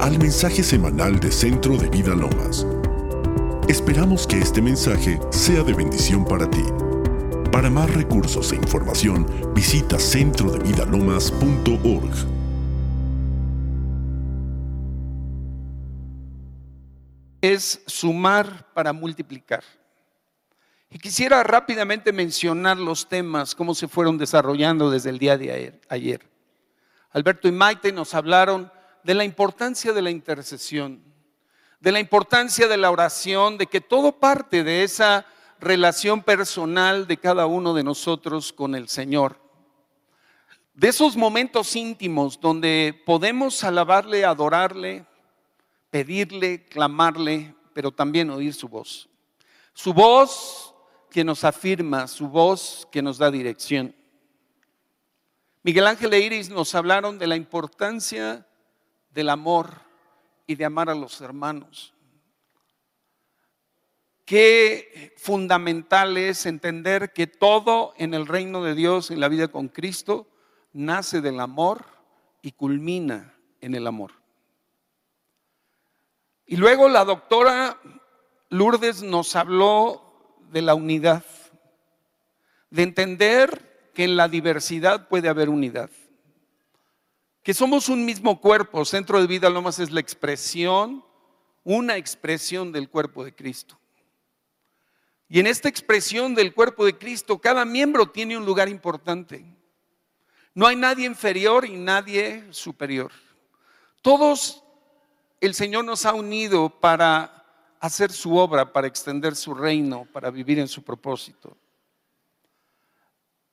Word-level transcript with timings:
al 0.00 0.18
mensaje 0.18 0.62
semanal 0.62 1.18
de 1.20 1.30
Centro 1.30 1.76
de 1.76 1.90
Vida 1.90 2.14
Lomas. 2.14 2.66
Esperamos 3.68 4.26
que 4.26 4.38
este 4.38 4.62
mensaje 4.62 5.20
sea 5.30 5.62
de 5.62 5.74
bendición 5.74 6.24
para 6.24 6.48
ti. 6.48 6.64
Para 7.52 7.68
más 7.68 7.92
recursos 7.92 8.50
e 8.52 8.56
información, 8.56 9.26
visita 9.54 9.98
centrodevidalomas.org. 9.98 12.14
Es 17.42 17.82
sumar 17.86 18.72
para 18.72 18.94
multiplicar. 18.94 19.62
Y 20.88 20.98
quisiera 20.98 21.42
rápidamente 21.42 22.10
mencionar 22.10 22.78
los 22.78 23.06
temas, 23.06 23.54
cómo 23.54 23.74
se 23.74 23.86
fueron 23.86 24.16
desarrollando 24.16 24.90
desde 24.90 25.10
el 25.10 25.18
día 25.18 25.36
de 25.36 25.78
ayer. 25.90 26.26
Alberto 27.12 27.48
y 27.48 27.52
Maite 27.52 27.92
nos 27.92 28.14
hablaron 28.14 28.72
de 29.02 29.14
la 29.14 29.24
importancia 29.24 29.92
de 29.92 30.02
la 30.02 30.10
intercesión, 30.10 31.02
de 31.80 31.92
la 31.92 32.00
importancia 32.00 32.68
de 32.68 32.76
la 32.76 32.90
oración, 32.90 33.58
de 33.58 33.66
que 33.66 33.80
todo 33.80 34.12
parte 34.12 34.62
de 34.62 34.84
esa 34.84 35.26
relación 35.58 36.22
personal 36.22 37.06
de 37.06 37.16
cada 37.16 37.46
uno 37.46 37.74
de 37.74 37.84
nosotros 37.84 38.52
con 38.52 38.74
el 38.74 38.88
Señor. 38.88 39.38
De 40.74 40.88
esos 40.88 41.16
momentos 41.16 41.76
íntimos 41.76 42.40
donde 42.40 43.02
podemos 43.04 43.62
alabarle, 43.64 44.24
adorarle, 44.24 45.04
pedirle, 45.90 46.64
clamarle, 46.64 47.54
pero 47.74 47.90
también 47.90 48.30
oír 48.30 48.54
su 48.54 48.68
voz. 48.68 49.08
Su 49.74 49.92
voz 49.92 50.74
que 51.10 51.24
nos 51.24 51.44
afirma, 51.44 52.06
su 52.06 52.28
voz 52.28 52.86
que 52.90 53.02
nos 53.02 53.18
da 53.18 53.30
dirección. 53.30 53.94
Miguel 55.62 55.86
Ángel 55.86 56.14
e 56.14 56.20
Iris 56.20 56.48
nos 56.48 56.74
hablaron 56.74 57.18
de 57.18 57.26
la 57.26 57.36
importancia 57.36 58.46
del 59.10 59.28
amor 59.28 59.80
y 60.46 60.54
de 60.54 60.64
amar 60.64 60.90
a 60.90 60.94
los 60.94 61.20
hermanos. 61.20 61.94
Qué 64.24 65.12
fundamental 65.16 66.16
es 66.16 66.46
entender 66.46 67.12
que 67.12 67.26
todo 67.26 67.94
en 67.96 68.14
el 68.14 68.26
reino 68.26 68.62
de 68.62 68.74
Dios, 68.74 69.10
en 69.10 69.20
la 69.20 69.28
vida 69.28 69.48
con 69.48 69.68
Cristo, 69.68 70.28
nace 70.72 71.20
del 71.20 71.40
amor 71.40 71.84
y 72.42 72.52
culmina 72.52 73.34
en 73.60 73.74
el 73.74 73.86
amor. 73.86 74.12
Y 76.46 76.56
luego 76.56 76.88
la 76.88 77.04
doctora 77.04 77.78
Lourdes 78.48 79.02
nos 79.02 79.34
habló 79.36 80.38
de 80.50 80.62
la 80.62 80.74
unidad, 80.74 81.24
de 82.70 82.82
entender 82.82 83.90
que 83.94 84.04
en 84.04 84.16
la 84.16 84.28
diversidad 84.28 85.08
puede 85.08 85.28
haber 85.28 85.48
unidad 85.48 85.90
que 87.42 87.54
somos 87.54 87.88
un 87.88 88.04
mismo 88.04 88.40
cuerpo. 88.40 88.84
Centro 88.84 89.20
de 89.20 89.26
Vida 89.26 89.48
Lomas 89.50 89.78
es 89.78 89.90
la 89.90 90.00
expresión, 90.00 91.04
una 91.64 91.96
expresión 91.96 92.72
del 92.72 92.88
cuerpo 92.88 93.24
de 93.24 93.34
Cristo. 93.34 93.78
Y 95.28 95.38
en 95.38 95.46
esta 95.46 95.68
expresión 95.68 96.34
del 96.34 96.52
cuerpo 96.52 96.84
de 96.84 96.98
Cristo, 96.98 97.38
cada 97.38 97.64
miembro 97.64 98.10
tiene 98.10 98.36
un 98.36 98.44
lugar 98.44 98.68
importante. 98.68 99.44
No 100.54 100.66
hay 100.66 100.76
nadie 100.76 101.06
inferior 101.06 101.64
y 101.64 101.76
nadie 101.76 102.44
superior. 102.50 103.12
Todos 104.02 104.64
el 105.40 105.54
Señor 105.54 105.84
nos 105.84 106.04
ha 106.04 106.14
unido 106.14 106.68
para 106.68 107.46
hacer 107.78 108.12
su 108.12 108.36
obra, 108.36 108.72
para 108.72 108.86
extender 108.86 109.36
su 109.36 109.54
reino, 109.54 110.06
para 110.12 110.30
vivir 110.30 110.58
en 110.58 110.68
su 110.68 110.82
propósito. 110.82 111.56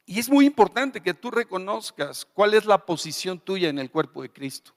Y 0.09 0.19
es 0.19 0.29
muy 0.29 0.45
importante 0.45 1.01
que 1.01 1.13
tú 1.13 1.29
reconozcas 1.29 2.25
cuál 2.25 2.53
es 2.53 2.65
la 2.65 2.85
posición 2.85 3.41
tuya 3.41 3.67
en 3.67 3.77
el 3.77 3.91
cuerpo 3.91 4.21
de 4.21 4.31
Cristo. 4.31 4.71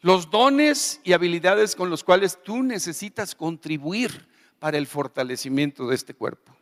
Los 0.00 0.30
dones 0.30 0.98
y 1.04 1.12
habilidades 1.12 1.76
con 1.76 1.90
los 1.90 2.02
cuales 2.02 2.42
tú 2.42 2.62
necesitas 2.62 3.34
contribuir 3.34 4.28
para 4.58 4.78
el 4.78 4.86
fortalecimiento 4.86 5.86
de 5.86 5.94
este 5.94 6.14
cuerpo. 6.14 6.56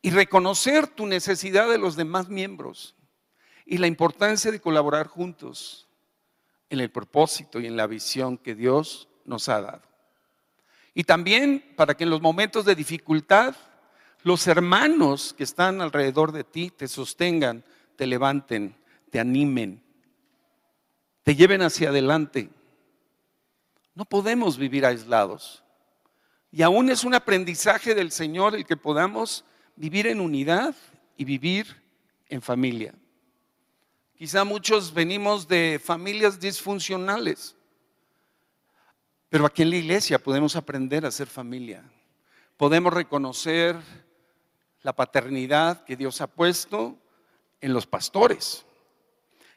Y 0.00 0.10
reconocer 0.10 0.86
tu 0.86 1.04
necesidad 1.04 1.68
de 1.68 1.78
los 1.78 1.96
demás 1.96 2.28
miembros 2.28 2.94
y 3.66 3.78
la 3.78 3.88
importancia 3.88 4.52
de 4.52 4.60
colaborar 4.60 5.08
juntos 5.08 5.88
en 6.70 6.78
el 6.78 6.92
propósito 6.92 7.58
y 7.58 7.66
en 7.66 7.76
la 7.76 7.88
visión 7.88 8.38
que 8.38 8.54
Dios 8.54 9.08
nos 9.24 9.48
ha 9.48 9.60
dado. 9.60 9.82
Y 10.94 11.02
también 11.02 11.74
para 11.76 11.96
que 11.96 12.04
en 12.04 12.10
los 12.10 12.22
momentos 12.22 12.64
de 12.64 12.76
dificultad 12.76 13.56
los 14.22 14.46
hermanos 14.46 15.34
que 15.36 15.44
están 15.44 15.80
alrededor 15.80 16.32
de 16.32 16.44
ti 16.44 16.70
te 16.70 16.88
sostengan, 16.88 17.64
te 17.96 18.06
levanten, 18.06 18.76
te 19.10 19.18
animen, 19.18 19.82
te 21.22 21.34
lleven 21.34 21.62
hacia 21.62 21.90
adelante. 21.90 22.50
No 23.94 24.04
podemos 24.04 24.56
vivir 24.56 24.86
aislados. 24.86 25.62
Y 26.52 26.62
aún 26.62 26.90
es 26.90 27.04
un 27.04 27.14
aprendizaje 27.14 27.94
del 27.94 28.10
Señor 28.10 28.54
el 28.54 28.66
que 28.66 28.76
podamos 28.76 29.44
vivir 29.76 30.06
en 30.06 30.20
unidad 30.20 30.74
y 31.16 31.24
vivir 31.24 31.80
en 32.28 32.42
familia. 32.42 32.94
Quizá 34.16 34.44
muchos 34.44 34.92
venimos 34.92 35.48
de 35.48 35.80
familias 35.82 36.38
disfuncionales, 36.38 37.56
pero 39.30 39.46
aquí 39.46 39.62
en 39.62 39.70
la 39.70 39.76
iglesia 39.76 40.18
podemos 40.18 40.56
aprender 40.56 41.06
a 41.06 41.10
ser 41.10 41.26
familia. 41.26 41.82
Podemos 42.56 42.92
reconocer 42.92 43.76
la 44.82 44.94
paternidad 44.94 45.84
que 45.84 45.96
Dios 45.96 46.20
ha 46.20 46.26
puesto 46.26 46.98
en 47.60 47.72
los 47.72 47.86
pastores. 47.86 48.64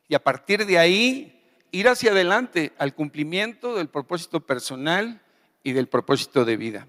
Y 0.07 0.16
a 0.16 0.23
partir 0.23 0.66
de 0.66 0.78
ahí, 0.78 1.67
ir 1.72 1.88
hacia 1.88 2.11
adelante 2.11 2.73
al 2.78 2.94
cumplimiento 2.94 3.75
del 3.75 3.89
propósito 3.89 4.41
personal 4.41 5.22
y 5.63 5.72
del 5.72 5.88
propósito 5.88 6.45
de 6.45 6.57
vida. 6.57 6.88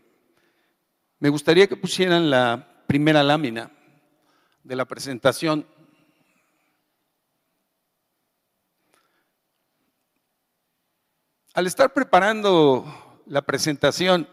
Me 1.20 1.28
gustaría 1.28 1.66
que 1.66 1.76
pusieran 1.76 2.28
la 2.28 2.84
primera 2.86 3.22
lámina 3.22 3.70
de 4.62 4.76
la 4.76 4.84
presentación. 4.84 5.66
Al 11.54 11.66
estar 11.66 11.94
preparando 11.94 13.22
la 13.26 13.42
presentación, 13.42 14.28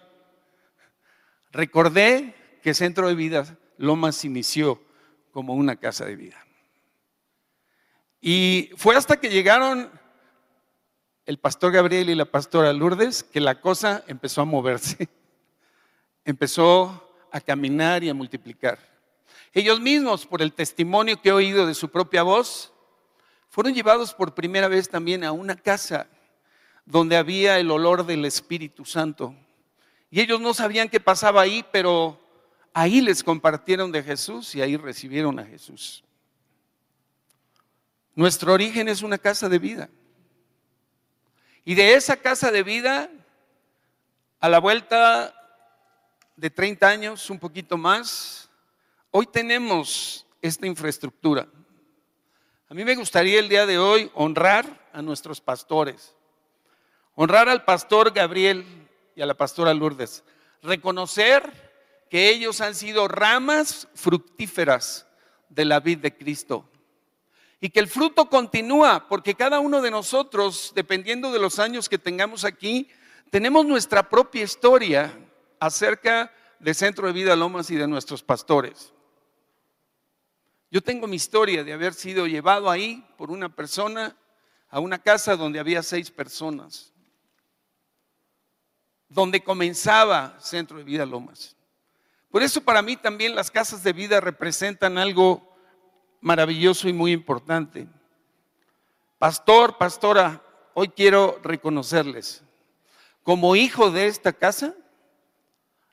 recordé 1.51 2.35
que 2.63 2.73
Centro 2.73 3.07
de 3.07 3.15
Vida 3.15 3.57
Lomas 3.81 4.23
inició 4.23 4.79
como 5.31 5.55
una 5.55 5.75
casa 5.75 6.05
de 6.05 6.15
vida. 6.15 6.45
Y 8.21 8.69
fue 8.77 8.95
hasta 8.95 9.19
que 9.19 9.29
llegaron 9.29 9.89
el 11.25 11.39
pastor 11.39 11.71
Gabriel 11.71 12.11
y 12.11 12.15
la 12.15 12.25
pastora 12.25 12.73
Lourdes 12.73 13.23
que 13.23 13.39
la 13.39 13.59
cosa 13.59 14.03
empezó 14.07 14.41
a 14.41 14.45
moverse, 14.45 15.09
empezó 16.25 17.11
a 17.31 17.41
caminar 17.41 18.03
y 18.03 18.09
a 18.09 18.13
multiplicar. 18.13 18.77
Ellos 19.51 19.81
mismos, 19.81 20.27
por 20.27 20.43
el 20.43 20.53
testimonio 20.53 21.19
que 21.19 21.29
he 21.29 21.33
oído 21.33 21.65
de 21.65 21.73
su 21.73 21.89
propia 21.89 22.21
voz, 22.21 22.71
fueron 23.49 23.73
llevados 23.73 24.13
por 24.13 24.35
primera 24.35 24.67
vez 24.67 24.89
también 24.89 25.23
a 25.23 25.31
una 25.31 25.55
casa 25.55 26.07
donde 26.85 27.17
había 27.17 27.57
el 27.57 27.71
olor 27.71 28.05
del 28.05 28.25
Espíritu 28.25 28.85
Santo. 28.85 29.35
Y 30.11 30.21
ellos 30.21 30.39
no 30.39 30.53
sabían 30.53 30.87
qué 30.87 30.99
pasaba 30.99 31.41
ahí, 31.41 31.65
pero 31.71 32.20
ahí 32.73 33.01
les 33.01 33.23
compartieron 33.23 33.91
de 33.91 34.03
Jesús 34.03 34.55
y 34.55 34.61
ahí 34.61 34.77
recibieron 34.77 35.39
a 35.39 35.45
Jesús. 35.45 36.03
Nuestro 38.15 38.53
origen 38.53 38.87
es 38.87 39.01
una 39.01 39.17
casa 39.17 39.49
de 39.49 39.59
vida. 39.59 39.89
Y 41.63 41.75
de 41.75 41.93
esa 41.93 42.17
casa 42.17 42.51
de 42.51 42.63
vida, 42.63 43.09
a 44.39 44.49
la 44.49 44.59
vuelta 44.59 45.33
de 46.35 46.49
30 46.49 46.87
años, 46.87 47.29
un 47.29 47.39
poquito 47.39 47.77
más, 47.77 48.49
hoy 49.11 49.27
tenemos 49.27 50.25
esta 50.41 50.65
infraestructura. 50.65 51.47
A 52.67 52.73
mí 52.73 52.83
me 52.83 52.95
gustaría 52.95 53.39
el 53.39 53.49
día 53.49 53.65
de 53.65 53.77
hoy 53.77 54.09
honrar 54.13 54.89
a 54.93 55.01
nuestros 55.01 55.39
pastores, 55.39 56.15
honrar 57.15 57.47
al 57.47 57.63
pastor 57.63 58.11
Gabriel 58.11 58.65
y 59.15 59.21
a 59.21 59.25
la 59.25 59.35
pastora 59.35 59.73
Lourdes, 59.73 60.23
reconocer 60.63 61.70
que 62.11 62.29
ellos 62.29 62.59
han 62.59 62.75
sido 62.75 63.07
ramas 63.07 63.87
fructíferas 63.95 65.07
de 65.47 65.63
la 65.63 65.79
vid 65.79 65.99
de 65.99 66.17
Cristo. 66.17 66.69
Y 67.61 67.69
que 67.69 67.79
el 67.79 67.87
fruto 67.87 68.25
continúa, 68.25 69.07
porque 69.07 69.33
cada 69.33 69.61
uno 69.61 69.81
de 69.81 69.91
nosotros, 69.91 70.73
dependiendo 70.75 71.31
de 71.31 71.39
los 71.39 71.57
años 71.57 71.87
que 71.87 71.97
tengamos 71.97 72.43
aquí, 72.43 72.89
tenemos 73.29 73.65
nuestra 73.65 74.09
propia 74.09 74.43
historia 74.43 75.17
acerca 75.57 76.33
de 76.59 76.73
Centro 76.73 77.07
de 77.07 77.13
Vida 77.13 77.33
Lomas 77.33 77.71
y 77.71 77.77
de 77.77 77.87
nuestros 77.87 78.21
pastores. 78.21 78.91
Yo 80.69 80.81
tengo 80.81 81.07
mi 81.07 81.15
historia 81.15 81.63
de 81.63 81.71
haber 81.71 81.93
sido 81.93 82.27
llevado 82.27 82.69
ahí 82.69 83.07
por 83.17 83.31
una 83.31 83.55
persona 83.55 84.17
a 84.67 84.81
una 84.81 84.99
casa 84.99 85.37
donde 85.37 85.61
había 85.61 85.81
seis 85.81 86.11
personas, 86.11 86.91
donde 89.07 89.41
comenzaba 89.41 90.37
Centro 90.41 90.77
de 90.77 90.83
Vida 90.83 91.05
Lomas. 91.05 91.55
Por 92.31 92.43
eso 92.43 92.61
para 92.61 92.81
mí 92.81 92.95
también 92.95 93.35
las 93.35 93.51
casas 93.51 93.83
de 93.83 93.91
vida 93.91 94.21
representan 94.21 94.97
algo 94.97 95.53
maravilloso 96.21 96.87
y 96.87 96.93
muy 96.93 97.11
importante. 97.11 97.87
Pastor, 99.19 99.77
pastora, 99.77 100.41
hoy 100.73 100.87
quiero 100.87 101.39
reconocerles 101.43 102.43
como 103.23 103.55
hijo 103.55 103.91
de 103.91 104.07
esta 104.07 104.31
casa 104.31 104.73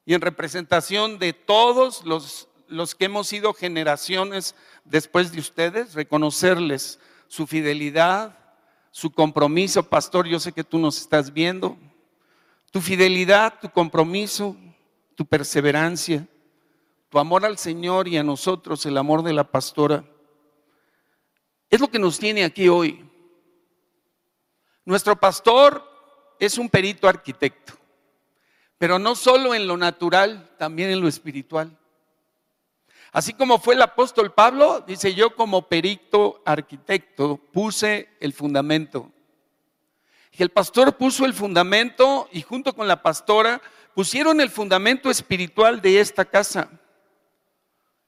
y 0.06 0.14
en 0.14 0.20
representación 0.20 1.18
de 1.18 1.32
todos 1.32 2.04
los, 2.04 2.48
los 2.68 2.94
que 2.94 3.06
hemos 3.06 3.26
sido 3.26 3.52
generaciones 3.52 4.54
después 4.84 5.32
de 5.32 5.40
ustedes, 5.40 5.94
reconocerles 5.94 7.00
su 7.26 7.46
fidelidad, 7.46 8.38
su 8.90 9.10
compromiso. 9.10 9.82
Pastor, 9.82 10.26
yo 10.26 10.40
sé 10.40 10.52
que 10.52 10.64
tú 10.64 10.78
nos 10.78 10.98
estás 10.98 11.32
viendo. 11.32 11.76
Tu 12.70 12.80
fidelidad, 12.80 13.60
tu 13.60 13.70
compromiso, 13.70 14.56
tu 15.18 15.26
perseverancia, 15.26 16.24
tu 17.08 17.18
amor 17.18 17.44
al 17.44 17.58
Señor 17.58 18.06
y 18.06 18.16
a 18.16 18.22
nosotros, 18.22 18.86
el 18.86 18.96
amor 18.96 19.24
de 19.24 19.32
la 19.32 19.42
pastora, 19.42 20.04
es 21.68 21.80
lo 21.80 21.88
que 21.88 21.98
nos 21.98 22.20
tiene 22.20 22.44
aquí 22.44 22.68
hoy. 22.68 23.04
Nuestro 24.84 25.16
pastor 25.16 25.84
es 26.38 26.56
un 26.56 26.68
perito 26.68 27.08
arquitecto, 27.08 27.72
pero 28.78 29.00
no 29.00 29.16
solo 29.16 29.56
en 29.56 29.66
lo 29.66 29.76
natural, 29.76 30.54
también 30.56 30.90
en 30.90 31.00
lo 31.00 31.08
espiritual. 31.08 31.76
Así 33.10 33.32
como 33.32 33.58
fue 33.58 33.74
el 33.74 33.82
apóstol 33.82 34.32
Pablo, 34.32 34.84
dice 34.86 35.14
yo 35.14 35.34
como 35.34 35.62
perito 35.62 36.40
arquitecto 36.46 37.38
puse 37.52 38.08
el 38.20 38.32
fundamento. 38.32 39.10
Y 40.30 40.44
el 40.44 40.50
pastor 40.50 40.96
puso 40.96 41.24
el 41.24 41.34
fundamento 41.34 42.28
y 42.30 42.42
junto 42.42 42.72
con 42.72 42.86
la 42.86 43.02
pastora 43.02 43.60
pusieron 43.98 44.40
el 44.40 44.48
fundamento 44.48 45.10
espiritual 45.10 45.82
de 45.82 45.98
esta 45.98 46.24
casa. 46.24 46.70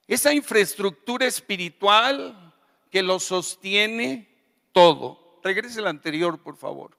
Esa 0.07 0.33
infraestructura 0.33 1.27
espiritual 1.27 2.55
que 2.93 3.03
lo 3.03 3.19
sostiene 3.19 4.29
todo. 4.71 5.41
Regrese 5.43 5.81
el 5.81 5.89
anterior, 5.89 6.41
por 6.41 6.57
favor. 6.57 6.97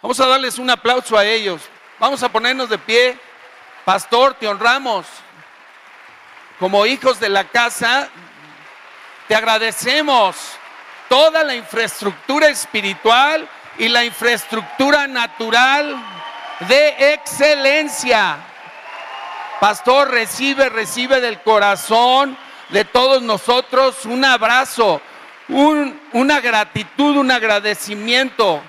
Vamos 0.00 0.20
a 0.20 0.26
darles 0.28 0.56
un 0.56 0.70
aplauso 0.70 1.18
a 1.18 1.24
ellos. 1.24 1.62
Vamos 1.98 2.22
a 2.22 2.30
ponernos 2.30 2.70
de 2.70 2.78
pie. 2.78 3.18
Pastor, 3.84 4.34
te 4.34 4.46
honramos. 4.46 5.04
Como 6.60 6.86
hijos 6.86 7.18
de 7.18 7.28
la 7.28 7.48
casa, 7.48 8.08
te 9.26 9.34
agradecemos 9.34 10.36
toda 11.08 11.42
la 11.42 11.56
infraestructura 11.56 12.46
espiritual 12.50 13.48
y 13.78 13.88
la 13.88 14.04
infraestructura 14.04 15.08
natural 15.08 16.13
de 16.60 17.14
excelencia. 17.14 18.36
Pastor, 19.60 20.10
recibe, 20.10 20.68
recibe 20.68 21.20
del 21.20 21.40
corazón 21.40 22.36
de 22.70 22.84
todos 22.84 23.22
nosotros 23.22 24.04
un 24.04 24.24
abrazo, 24.24 25.00
una 25.48 26.40
gratitud, 26.40 27.16
un 27.16 27.30
agradecimiento 27.30 28.62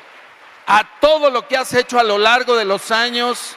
a 0.67 0.83
todo 0.99 1.29
lo 1.29 1.47
que 1.47 1.57
has 1.57 1.73
hecho 1.73 1.99
a 1.99 2.03
lo 2.03 2.17
largo 2.17 2.55
de 2.55 2.65
los 2.65 2.91
años 2.91 3.55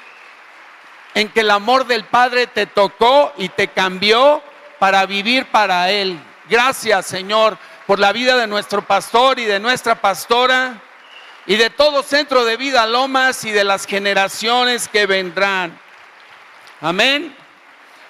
en 1.15 1.29
que 1.31 1.41
el 1.41 1.51
amor 1.51 1.87
del 1.87 2.05
Padre 2.05 2.47
te 2.47 2.67
tocó 2.67 3.33
y 3.37 3.49
te 3.49 3.69
cambió 3.69 4.43
para 4.79 5.07
vivir 5.07 5.47
para 5.47 5.91
Él. 5.91 6.19
Gracias, 6.49 7.07
Señor, 7.07 7.59
por 7.87 7.99
la 7.99 8.13
vida 8.13 8.37
de 8.37 8.47
nuestro 8.47 8.83
pastor 8.83 9.39
y 9.39 9.45
de 9.45 9.59
nuestra 9.59 9.97
pastora 9.97 10.81
y 11.49 11.57
de 11.57 11.71
todo 11.71 12.03
centro 12.03 12.45
de 12.45 12.59
vida 12.59 12.87
Lomas 12.87 13.43
y 13.47 13.51
de 13.51 13.65
las 13.65 13.87
generaciones 13.87 14.87
que 14.87 15.07
vendrán. 15.07 15.81
Amén. 16.79 17.35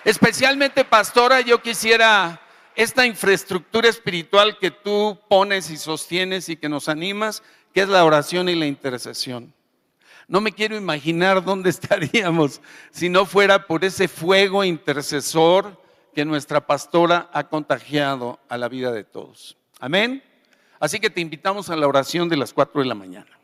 Especialmente, 0.05 0.85
pastora, 0.85 1.40
yo 1.40 1.62
quisiera 1.62 2.40
esta 2.75 3.06
infraestructura 3.06 3.88
espiritual 3.88 4.58
que 4.58 4.73
tú 4.73 5.20
pones 5.29 5.70
y 5.70 5.76
sostienes 5.76 6.49
y 6.49 6.56
que 6.56 6.69
nos 6.69 6.88
animas, 6.88 7.44
que 7.73 7.82
es 7.82 7.88
la 7.88 8.05
oración 8.05 8.49
y 8.49 8.56
la 8.56 8.67
intercesión. 8.67 9.55
No 10.26 10.41
me 10.41 10.50
quiero 10.50 10.76
imaginar 10.76 11.44
dónde 11.44 11.70
estaríamos 11.70 12.61
si 12.91 13.08
no 13.08 13.25
fuera 13.25 13.69
por 13.69 13.84
ese 13.84 14.08
fuego 14.08 14.64
intercesor 14.64 15.81
que 16.12 16.25
nuestra 16.25 16.67
pastora 16.67 17.31
ha 17.32 17.44
contagiado 17.49 18.41
a 18.49 18.58
la 18.58 18.69
vida 18.69 18.91
de 18.91 19.05
todos. 19.05 19.56
Amén. 19.79 20.25
Así 20.81 21.01
que 21.01 21.11
te 21.11 21.21
invitamos 21.21 21.71
a 21.71 21.77
la 21.77 21.89
oración 21.89 22.29
de 22.29 22.37
las 22.37 22.53
4 22.53 22.81
de 22.81 22.87
la 22.87 22.95
mañana. 22.95 23.39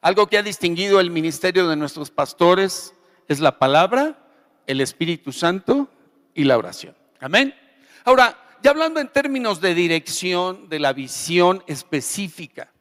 Algo 0.00 0.26
que 0.26 0.38
ha 0.38 0.42
distinguido 0.42 1.00
el 1.00 1.10
ministerio 1.10 1.68
de 1.68 1.76
nuestros 1.76 2.10
pastores 2.10 2.94
es 3.28 3.40
la 3.40 3.58
palabra, 3.58 4.18
el 4.66 4.80
Espíritu 4.80 5.32
Santo 5.32 5.88
y 6.34 6.44
la 6.44 6.58
oración. 6.58 6.96
Amén. 7.20 7.54
Ahora, 8.04 8.38
ya 8.62 8.70
hablando 8.70 9.00
en 9.00 9.08
términos 9.08 9.60
de 9.60 9.74
dirección, 9.74 10.68
de 10.68 10.78
la 10.78 10.92
visión 10.92 11.62
específica 11.66 12.72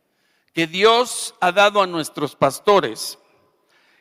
que 0.54 0.68
Dios 0.68 1.36
ha 1.42 1.52
dado 1.52 1.82
a 1.82 1.88
nuestros 1.88 2.36
pastores, 2.36 3.20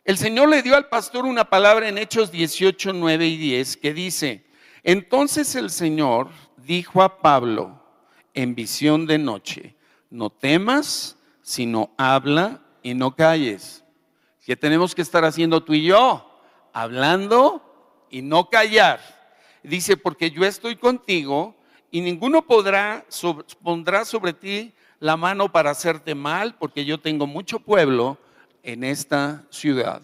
el 0.05 0.19
Señor 0.19 0.49
le 0.49 0.62
dio 0.62 0.77
al 0.77 0.89
pastor 0.89 1.25
una 1.25 1.49
palabra 1.49 1.89
en 1.89 1.99
Hechos 1.99 2.31
18, 2.31 2.93
9 2.93 3.27
y 3.27 3.37
10 3.37 3.77
que 3.79 3.95
dice, 3.95 4.45
entonces 4.83 5.55
el 5.55 5.71
Señor 5.71 6.29
dijo 6.59 7.03
a 7.03 7.23
Pablo 7.23 7.83
en 8.34 8.54
visión 8.54 9.06
de 9.06 9.19
noche, 9.19 9.75
no 10.10 10.31
temas, 10.31 11.16
sino 11.42 11.90
habla 11.96 12.60
y 12.82 12.94
no 12.94 13.14
calles. 13.14 13.84
¿Qué 14.44 14.56
tenemos 14.56 14.94
que 14.94 15.02
estar 15.02 15.25
haciendo 15.25 15.62
tú 15.62 15.72
y 15.72 15.84
yo? 15.84 16.40
Hablando 16.72 18.06
y 18.10 18.20
no 18.22 18.50
callar. 18.50 19.00
Dice, 19.62 19.96
porque 19.96 20.31
yo 20.31 20.44
estoy 20.44 20.76
contigo 20.76 21.56
y 21.90 22.00
ninguno 22.00 22.42
podrá, 22.42 23.06
pondrá 23.62 24.04
sobre 24.04 24.32
ti 24.32 24.75
la 25.00 25.16
mano 25.16 25.50
para 25.50 25.70
hacerte 25.70 26.14
mal, 26.14 26.56
porque 26.58 26.84
yo 26.84 27.00
tengo 27.00 27.26
mucho 27.26 27.60
pueblo 27.60 28.19
en 28.62 28.84
esta 28.84 29.44
ciudad. 29.50 30.02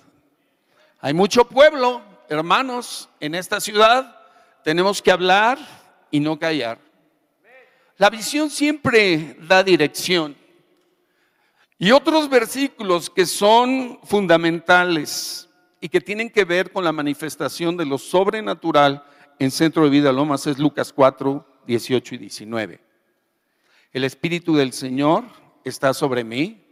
Hay 1.01 1.15
mucho 1.15 1.47
pueblo, 1.47 2.03
hermanos, 2.29 3.09
en 3.21 3.35
esta 3.35 3.61
ciudad. 3.61 4.17
Tenemos 4.63 5.03
que 5.03 5.11
hablar 5.11 5.59
y 6.11 6.21
no 6.21 6.39
callar. 6.39 6.79
La 8.01 8.09
visión 8.09 8.49
siempre 8.49 9.37
da 9.47 9.63
dirección. 9.63 10.35
Y 11.79 11.91
otros 11.91 12.31
versículos 12.31 13.11
que 13.11 13.27
son 13.27 13.99
fundamentales 14.05 15.51
y 15.83 15.91
que 15.91 16.01
tienen 16.01 16.31
que 16.31 16.47
ver 16.47 16.73
con 16.73 16.83
la 16.83 16.93
manifestación 16.93 17.77
de 17.77 17.85
lo 17.85 17.99
sobrenatural 17.99 19.05
en 19.39 19.51
Centro 19.51 19.85
de 19.85 19.91
Vida 19.91 20.13
Lomas 20.13 20.47
es 20.47 20.59
Lucas 20.59 20.95
4, 20.95 21.45
18 21.67 22.15
y 22.15 22.19
19. 22.19 22.81
El 23.93 24.05
Espíritu 24.05 24.57
del 24.57 24.73
Señor 24.73 25.25
está 25.63 25.93
sobre 25.93 26.25
mí. 26.25 26.65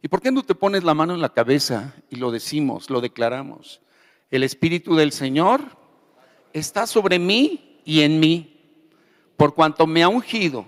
¿Y 0.00 0.08
por 0.08 0.22
qué 0.22 0.32
no 0.32 0.42
te 0.42 0.54
pones 0.54 0.82
la 0.82 0.94
mano 0.94 1.12
en 1.12 1.20
la 1.20 1.34
cabeza 1.34 1.94
y 2.08 2.16
lo 2.16 2.30
decimos, 2.30 2.88
lo 2.88 3.02
declaramos? 3.02 3.82
El 4.30 4.44
Espíritu 4.44 4.96
del 4.96 5.12
Señor 5.12 5.60
está 6.54 6.86
sobre 6.86 7.18
mí 7.18 7.82
y 7.84 8.00
en 8.00 8.18
mí, 8.18 8.49
por 9.40 9.54
cuanto 9.54 9.86
me 9.86 10.02
ha 10.02 10.08
ungido 10.10 10.66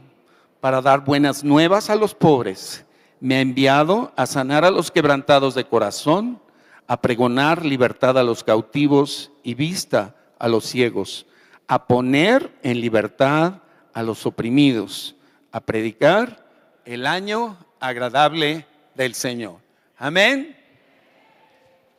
para 0.59 0.81
dar 0.81 1.05
buenas 1.05 1.45
nuevas 1.45 1.91
a 1.91 1.95
los 1.95 2.14
pobres 2.14 2.87
me 3.21 3.37
ha 3.37 3.41
enviado 3.43 4.14
a 4.17 4.25
sanar 4.25 4.64
a 4.64 4.71
los 4.71 4.91
quebrantados 4.91 5.55
de 5.55 5.67
corazón, 5.67 6.41
a 6.87 7.02
pregonar 7.02 7.67
libertad 7.67 8.17
a 8.17 8.23
los 8.23 8.43
cautivos 8.43 9.31
y 9.43 9.52
vista 9.52 10.17
a 10.38 10.49
los 10.49 10.64
ciegos, 10.64 11.26
a 11.69 11.87
poner 11.87 12.50
en 12.62 12.81
libertad 12.81 13.61
a 13.93 14.02
los 14.02 14.25
oprimidos, 14.25 15.17
a 15.52 15.61
predicar 15.61 16.43
el 16.87 17.07
año 17.07 17.59
agradable 17.79 18.64
del 18.95 19.12
Señor. 19.12 19.59
Amén. 19.99 20.57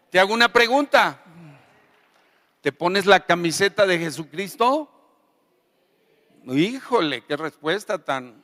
Te 0.09 0.19
hago 0.19 0.33
una 0.33 0.51
pregunta. 0.51 1.21
¿Te 2.61 2.71
pones 2.71 3.05
la 3.05 3.19
camiseta 3.19 3.85
de 3.85 3.99
Jesucristo? 3.99 4.89
Híjole, 6.45 7.23
qué 7.25 7.37
respuesta 7.37 7.97
tan 7.97 8.43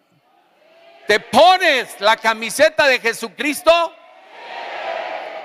¿Te 1.09 1.19
pones 1.19 1.99
la 2.01 2.17
camiseta 2.17 2.87
de 2.87 2.99
Jesucristo? 2.99 3.71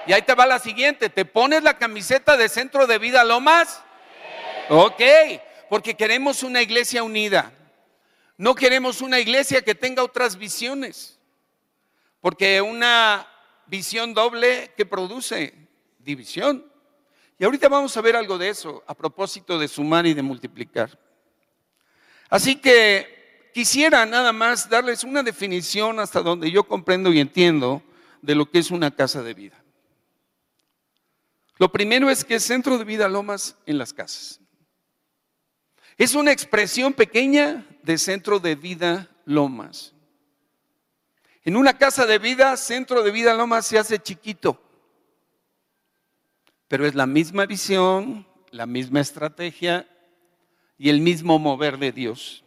Y 0.07 0.13
ahí 0.13 0.21
te 0.21 0.35
va 0.35 0.45
la 0.45 0.59
siguiente, 0.59 1.09
¿te 1.09 1.25
pones 1.25 1.63
la 1.63 1.79
camiseta 1.79 2.37
de 2.37 2.51
Centro 2.51 2.87
de 2.87 2.99
Vida 2.99 3.25
Lomas? 3.25 3.83
Ok, 4.69 5.01
porque 5.71 5.95
queremos 5.95 6.43
una 6.43 6.61
iglesia 6.61 7.03
unida. 7.03 7.51
No 8.37 8.55
queremos 8.55 9.01
una 9.01 9.19
iglesia 9.19 9.63
que 9.63 9.75
tenga 9.75 10.03
otras 10.03 10.37
visiones. 10.37 11.19
Porque 12.21 12.61
una 12.61 13.27
visión 13.65 14.13
doble 14.13 14.71
que 14.77 14.85
produce 14.85 15.55
división. 15.99 16.71
Y 17.39 17.45
ahorita 17.47 17.71
vamos 17.71 17.97
a 17.97 18.03
ver 18.03 18.17
algo 18.17 18.37
de 18.37 18.51
eso 18.51 18.85
a 18.87 18.93
propósito 18.93 19.59
de 19.59 19.67
sumar 19.67 20.05
y 20.05 20.13
de 20.13 20.21
multiplicar. 20.21 20.99
Así 22.35 22.57
que 22.57 23.51
quisiera 23.55 24.05
nada 24.05 24.33
más 24.33 24.69
darles 24.69 25.05
una 25.05 25.23
definición 25.23 26.01
hasta 26.01 26.21
donde 26.21 26.51
yo 26.51 26.65
comprendo 26.65 27.13
y 27.13 27.21
entiendo 27.21 27.81
de 28.23 28.35
lo 28.35 28.51
que 28.51 28.59
es 28.59 28.73
una 28.73 28.91
casa 28.91 29.23
de 29.23 29.35
vida. 29.35 29.63
Lo 31.59 31.71
primero 31.71 32.11
es 32.11 32.25
que 32.25 32.35
es 32.35 32.43
centro 32.43 32.77
de 32.77 32.83
vida 32.83 33.07
Lomas 33.07 33.57
en 33.67 33.79
las 33.79 33.93
casas. 33.93 34.41
Es 35.97 36.17
una 36.17 36.33
expresión 36.33 36.93
pequeña 36.93 37.65
de 37.85 37.99
centro 37.99 38.41
de 38.41 38.57
vida 38.57 39.09
Lomas. 39.27 39.95
En 41.45 41.55
una 41.55 41.79
casa 41.79 42.05
de 42.05 42.19
vida, 42.19 42.57
centro 42.57 43.05
de 43.05 43.13
vida 43.13 43.33
Loma 43.35 43.63
se 43.63 43.79
hace 43.79 44.01
chiquito, 44.01 44.61
pero 46.67 46.85
es 46.85 46.97
la 46.97 47.07
misma 47.07 47.47
visión, 47.47 48.27
la 48.51 48.67
misma 48.67 48.99
estrategia 48.99 49.87
y 50.79 50.89
el 50.89 51.01
mismo 51.01 51.39
mover 51.39 51.79
de 51.79 51.93
Dios. 51.93 52.45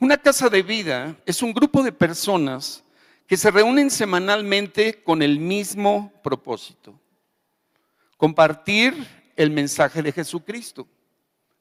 Una 0.00 0.16
casa 0.16 0.48
de 0.48 0.62
vida 0.62 1.16
es 1.24 1.42
un 1.42 1.52
grupo 1.52 1.82
de 1.82 1.92
personas 1.92 2.84
que 3.26 3.36
se 3.36 3.50
reúnen 3.50 3.90
semanalmente 3.90 5.02
con 5.02 5.22
el 5.22 5.38
mismo 5.38 6.12
propósito, 6.22 6.98
compartir 8.16 8.94
el 9.36 9.50
mensaje 9.50 10.02
de 10.02 10.12
Jesucristo, 10.12 10.86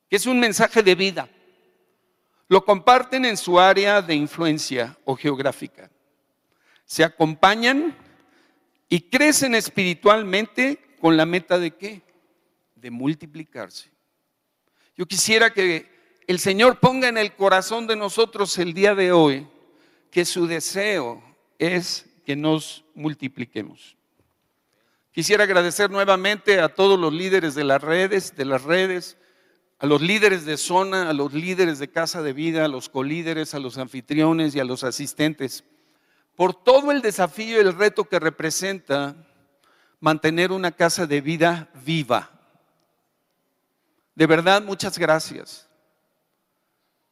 que 0.10 0.18
es 0.18 0.26
un 0.26 0.40
mensaje 0.40 0.84
de 0.84 0.96
vida. 0.96 1.30
Lo 2.50 2.66
comparten 2.66 3.26
en 3.26 3.38
su 3.38 3.60
área 3.60 4.02
de 4.02 4.16
influencia 4.16 4.98
o 5.06 5.16
geográfica. 5.16 5.90
Se 6.86 7.04
acompañan 7.04 7.96
y 8.90 9.02
crecen 9.02 9.56
espiritualmente 9.56 10.80
con 11.00 11.16
la 11.16 11.26
meta 11.26 11.58
de 11.58 11.72
qué? 11.72 12.02
De 12.76 12.92
multiplicarse. 12.92 13.93
Yo 14.96 15.06
quisiera 15.08 15.54
que 15.54 15.92
el 16.28 16.40
Señor 16.40 16.80
ponga 16.80 17.08
en 17.08 17.18
el 17.18 17.36
corazón 17.36 17.88
de 17.88 17.96
nosotros 17.96 18.58
el 18.58 18.74
día 18.74 18.94
de 18.96 19.12
hoy 19.12 19.48
que 20.12 20.26
su 20.26 20.46
deseo 20.46 21.24
es 21.58 22.06
que 22.26 22.36
nos 22.36 22.86
multipliquemos. 22.94 23.98
Quisiera 25.12 25.44
agradecer 25.44 25.90
nuevamente 25.90 26.60
a 26.60 26.70
todos 26.70 27.00
los 27.00 27.14
líderes 27.14 27.56
de 27.56 27.64
las 27.64 27.82
redes, 27.82 28.36
de 28.36 28.46
las 28.46 28.64
redes, 28.64 29.18
a 29.80 29.86
los 29.86 30.02
líderes 30.02 30.46
de 30.46 30.58
zona, 30.58 31.10
a 31.10 31.14
los 31.14 31.34
líderes 31.34 31.80
de 31.80 31.90
casa 31.90 32.22
de 32.22 32.34
vida, 32.34 32.66
a 32.66 32.68
los 32.68 32.90
colíderes, 32.90 33.54
a 33.54 33.60
los 33.60 33.78
anfitriones 33.78 34.56
y 34.56 34.60
a 34.60 34.64
los 34.64 34.84
asistentes, 34.84 35.64
por 36.36 36.56
todo 36.56 36.92
el 36.92 37.02
desafío 37.02 37.58
y 37.58 37.62
el 37.62 37.74
reto 37.74 38.06
que 38.06 38.20
representa 38.20 39.16
mantener 40.00 40.52
una 40.52 40.72
casa 40.72 41.06
de 41.06 41.22
vida 41.22 41.70
viva. 41.86 42.33
De 44.16 44.28
verdad, 44.28 44.62
muchas 44.62 44.98
gracias. 44.98 45.68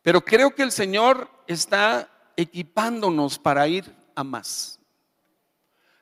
Pero 0.02 0.22
creo 0.22 0.54
que 0.54 0.64
el 0.64 0.72
Señor 0.72 1.30
está 1.48 2.10
equipándonos 2.36 3.38
para 3.38 3.68
ir 3.68 3.94
a 4.16 4.24
más. 4.24 4.80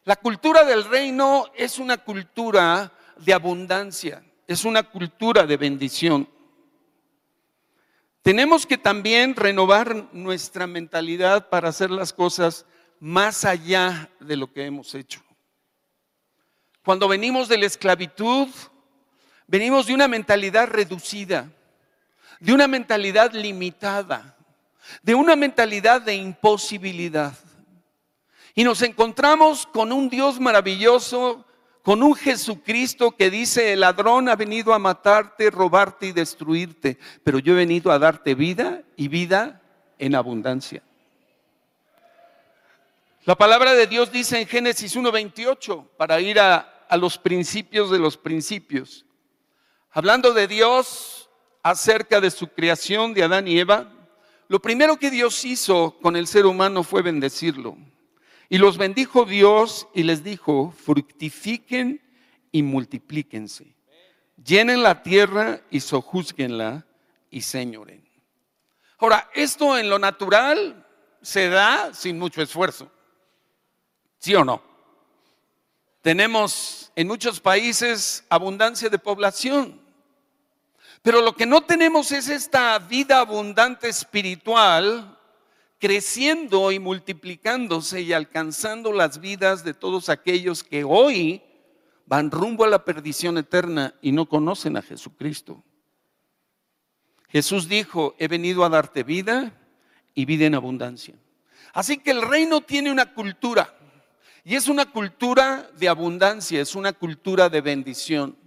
La 0.04 0.16
cultura 0.16 0.64
del 0.64 0.86
reino 0.86 1.46
es 1.56 1.80
una 1.80 1.98
cultura 1.98 2.92
de 3.18 3.34
abundancia, 3.34 4.24
es 4.48 4.66
una 4.66 4.84
cultura 4.84 5.46
de 5.46 5.58
bendición. 5.58 6.30
Tenemos 8.22 8.66
que 8.66 8.78
también 8.78 9.36
renovar 9.36 10.10
nuestra 10.14 10.68
mentalidad 10.68 11.50
para 11.50 11.70
hacer 11.70 11.90
las 11.90 12.14
cosas 12.14 12.66
más 13.00 13.46
allá 13.46 14.10
de 14.20 14.36
lo 14.36 14.52
que 14.52 14.66
hemos 14.66 14.94
hecho. 14.96 15.22
Cuando 16.84 17.08
venimos 17.08 17.48
de 17.48 17.58
la 17.58 17.66
esclavitud, 17.66 18.48
venimos 19.50 19.88
de 19.88 19.96
una 19.96 20.08
mentalidad 20.08 20.70
reducida, 20.70 21.52
de 22.40 22.54
una 22.54 22.68
mentalidad 22.68 23.34
limitada, 23.34 24.38
de 25.02 25.16
una 25.16 25.36
mentalidad 25.36 26.02
de 26.02 26.16
imposibilidad. 26.16 27.34
Y 28.54 28.64
nos 28.64 28.82
encontramos 28.84 29.66
con 29.66 29.92
un 29.92 30.08
Dios 30.10 30.40
maravilloso, 30.40 31.46
con 31.82 32.04
un 32.04 32.14
Jesucristo 32.14 33.16
que 33.16 33.32
dice, 33.32 33.74
el 33.74 33.80
ladrón 33.80 34.30
ha 34.30 34.36
venido 34.36 34.74
a 34.74 34.80
matarte, 34.80 35.50
robarte 35.50 36.08
y 36.08 36.12
destruirte, 36.12 37.00
pero 37.24 37.40
yo 37.40 37.54
he 37.54 37.58
venido 37.58 37.92
a 37.92 37.98
darte 37.98 38.36
vida 38.36 38.84
y 38.96 39.08
vida 39.08 39.62
en 39.98 40.14
abundancia. 40.14 40.84
La 43.26 43.36
palabra 43.36 43.74
de 43.74 43.88
Dios 43.88 44.12
dice 44.12 44.40
en 44.40 44.48
Génesis 44.48 44.96
1.28, 44.96 45.88
para 45.98 46.20
ir 46.22 46.40
a, 46.40 46.86
a 46.88 46.98
los 46.98 47.18
principios 47.18 47.90
de 47.90 48.00
los 48.00 48.18
principios, 48.18 49.06
hablando 49.92 50.34
de 50.34 50.48
Dios 50.48 51.30
acerca 51.64 52.22
de 52.22 52.32
su 52.32 52.48
creación 52.48 53.14
de 53.14 53.24
Adán 53.24 53.48
y 53.48 53.60
Eva, 53.60 53.92
lo 54.48 54.62
primero 54.62 54.98
que 54.98 55.12
Dios 55.12 55.46
hizo 55.46 55.98
con 56.02 56.16
el 56.16 56.28
ser 56.28 56.46
humano 56.46 56.84
fue 56.84 57.02
bendecirlo. 57.02 57.78
Y 58.50 58.58
los 58.58 58.78
bendijo 58.78 59.26
Dios 59.26 59.88
y 59.94 60.04
les 60.04 60.24
dijo, 60.24 60.72
fructifiquen 60.72 62.02
y 62.52 62.64
multiplíquense. 62.64 63.76
Llenen 64.44 64.82
la 64.82 65.04
tierra 65.04 65.62
y 65.70 65.82
sojuzguenla 65.82 66.86
y 67.30 67.42
señoren. 67.42 68.10
Ahora, 68.98 69.30
esto 69.34 69.78
en 69.78 69.90
lo 69.90 70.00
natural 70.00 70.86
se 71.22 71.50
da 71.50 71.94
sin 71.94 72.18
mucho 72.18 72.42
esfuerzo. 72.42 72.92
¿Sí 74.18 74.34
o 74.34 74.44
no? 74.44 74.62
Tenemos 76.02 76.89
en 77.00 77.08
muchos 77.08 77.40
países 77.40 78.26
abundancia 78.28 78.90
de 78.90 79.00
población. 79.00 79.80
Pero 81.02 81.22
lo 81.22 81.34
que 81.34 81.46
no 81.46 81.62
tenemos 81.62 82.12
es 82.12 82.28
esta 82.28 82.78
vida 82.78 83.20
abundante 83.20 83.88
espiritual 83.88 85.18
creciendo 85.80 86.74
y 86.74 86.80
multiplicándose 86.80 88.02
y 88.02 88.12
alcanzando 88.12 88.92
las 88.92 89.22
vidas 89.22 89.64
de 89.64 89.74
todos 89.74 90.10
aquellos 90.10 90.62
que 90.62 90.84
hoy 90.84 91.42
van 92.06 92.32
rumbo 92.32 92.66
a 92.66 92.68
la 92.68 92.84
perdición 92.84 93.38
eterna 93.38 93.96
y 94.02 94.12
no 94.12 94.28
conocen 94.28 94.76
a 94.76 94.82
Jesucristo. 94.82 95.64
Jesús 97.30 97.70
dijo, 97.70 98.14
he 98.20 98.28
venido 98.28 98.66
a 98.66 98.70
darte 98.70 99.04
vida 99.04 99.54
y 100.14 100.26
vida 100.26 100.48
en 100.48 100.56
abundancia. 100.56 101.16
Así 101.72 102.00
que 102.00 102.12
el 102.12 102.24
reino 102.24 102.60
tiene 102.60 102.92
una 102.92 103.14
cultura 103.14 103.79
y 104.44 104.56
es 104.56 104.68
una 104.68 104.86
cultura 104.86 105.70
de 105.78 105.90
abundancia, 105.90 106.62
es 106.62 106.76
una 106.76 106.94
cultura 106.94 107.50
de 107.50 107.62
bendición. 107.62 108.38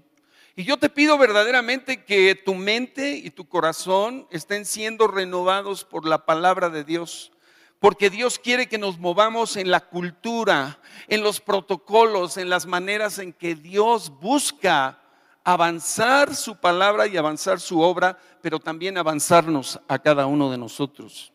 Y 0.54 0.64
yo 0.64 0.76
te 0.76 0.90
pido 0.90 1.16
verdaderamente 1.16 2.04
que 2.04 2.34
tu 2.34 2.54
mente 2.54 3.12
y 3.12 3.30
tu 3.30 3.48
corazón 3.48 4.26
estén 4.30 4.66
siendo 4.66 5.06
renovados 5.06 5.84
por 5.84 6.06
la 6.06 6.26
palabra 6.26 6.68
de 6.68 6.84
Dios. 6.84 7.32
Porque 7.78 8.10
Dios 8.10 8.38
quiere 8.38 8.68
que 8.68 8.78
nos 8.78 8.98
movamos 8.98 9.56
en 9.56 9.70
la 9.70 9.80
cultura, 9.80 10.78
en 11.08 11.22
los 11.22 11.40
protocolos, 11.40 12.36
en 12.36 12.48
las 12.48 12.66
maneras 12.66 13.18
en 13.18 13.32
que 13.32 13.54
Dios 13.54 14.10
busca 14.20 15.00
avanzar 15.42 16.34
su 16.34 16.56
palabra 16.56 17.06
y 17.06 17.16
avanzar 17.16 17.58
su 17.58 17.80
obra, 17.80 18.18
pero 18.40 18.60
también 18.60 18.98
avanzarnos 18.98 19.80
a 19.88 19.98
cada 19.98 20.26
uno 20.26 20.50
de 20.50 20.58
nosotros. 20.58 21.31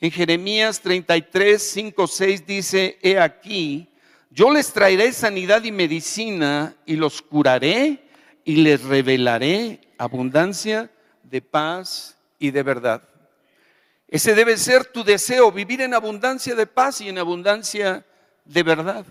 En 0.00 0.10
Jeremías 0.12 0.80
33, 0.80 1.60
5, 1.60 2.06
6 2.06 2.46
dice, 2.46 2.98
he 3.02 3.18
aquí, 3.18 3.88
yo 4.30 4.52
les 4.52 4.72
traeré 4.72 5.12
sanidad 5.12 5.64
y 5.64 5.72
medicina 5.72 6.76
y 6.86 6.94
los 6.94 7.20
curaré 7.20 8.04
y 8.44 8.56
les 8.56 8.82
revelaré 8.84 9.80
abundancia 9.98 10.90
de 11.24 11.42
paz 11.42 12.16
y 12.38 12.52
de 12.52 12.62
verdad. 12.62 13.02
Ese 14.06 14.34
debe 14.34 14.56
ser 14.56 14.84
tu 14.86 15.02
deseo, 15.02 15.50
vivir 15.50 15.80
en 15.80 15.92
abundancia 15.92 16.54
de 16.54 16.66
paz 16.66 17.00
y 17.00 17.08
en 17.08 17.18
abundancia 17.18 18.06
de 18.44 18.62
verdad. 18.62 19.04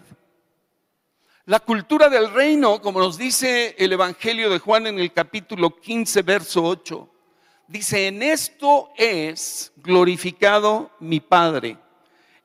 La 1.46 1.60
cultura 1.60 2.10
del 2.10 2.34
reino, 2.34 2.82
como 2.82 3.00
nos 3.00 3.18
dice 3.18 3.76
el 3.78 3.94
Evangelio 3.94 4.50
de 4.50 4.60
Juan 4.60 4.88
en 4.88 5.00
el 5.00 5.12
capítulo 5.14 5.76
15, 5.76 6.22
verso 6.22 6.64
8, 6.64 7.10
dice, 7.68 8.08
en 8.08 8.24
esto 8.24 8.92
es 8.98 9.72
glorificado 9.78 10.92
mi 11.00 11.20
Padre, 11.20 11.78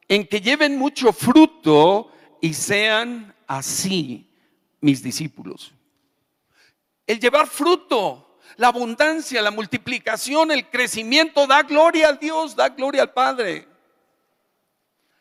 en 0.08 0.26
que 0.26 0.40
lleven 0.40 0.76
mucho 0.76 1.12
fruto 1.12 2.10
y 2.40 2.54
sean 2.54 3.34
así 3.46 4.28
mis 4.80 5.02
discípulos. 5.02 5.72
El 7.06 7.20
llevar 7.20 7.46
fruto, 7.46 8.38
la 8.56 8.68
abundancia, 8.68 9.42
la 9.42 9.50
multiplicación, 9.50 10.50
el 10.50 10.68
crecimiento 10.68 11.46
da 11.46 11.62
gloria 11.62 12.08
a 12.08 12.12
Dios, 12.12 12.54
da 12.54 12.68
gloria 12.68 13.02
al 13.02 13.12
Padre. 13.12 13.68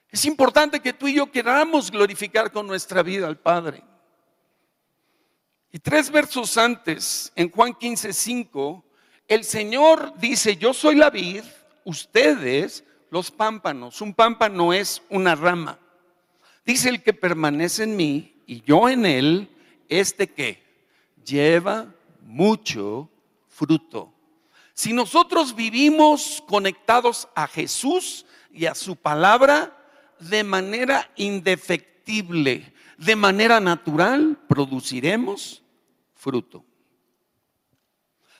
Es 0.09 0.25
importante 0.25 0.81
que 0.81 0.93
tú 0.93 1.07
y 1.07 1.15
yo 1.15 1.31
queramos 1.31 1.89
glorificar 1.89 2.51
con 2.51 2.67
nuestra 2.67 3.01
vida 3.01 3.27
al 3.27 3.39
Padre. 3.39 3.83
Y 5.71 5.79
tres 5.79 6.11
versos 6.11 6.57
antes, 6.57 7.31
en 7.35 7.49
Juan 7.49 7.73
15, 7.73 8.11
5, 8.11 8.85
el 9.27 9.43
Señor 9.43 10.13
dice, 10.17 10.57
yo 10.57 10.73
soy 10.73 10.95
la 10.95 11.09
vid, 11.09 11.43
ustedes 11.83 12.83
los 13.09 13.31
pámpanos. 13.31 14.01
Un 14.01 14.13
pámpano 14.13 14.73
es 14.73 15.01
una 15.09 15.35
rama. 15.35 15.79
Dice 16.65 16.89
el 16.89 17.01
que 17.01 17.13
permanece 17.13 17.83
en 17.83 17.95
mí 17.95 18.35
y 18.45 18.61
yo 18.61 18.89
en 18.89 19.05
él, 19.05 19.49
este 19.89 20.27
que 20.27 20.63
lleva 21.25 21.93
mucho 22.21 23.09
fruto. 23.47 24.13
Si 24.73 24.93
nosotros 24.93 25.55
vivimos 25.55 26.43
conectados 26.47 27.27
a 27.35 27.47
Jesús 27.47 28.25
y 28.51 28.65
a 28.65 28.75
su 28.75 28.95
palabra 28.95 29.77
de 30.19 30.43
manera 30.43 31.11
indefectible, 31.15 32.73
de 32.97 33.15
manera 33.15 33.59
natural, 33.59 34.39
produciremos 34.47 35.61
fruto. 36.15 36.63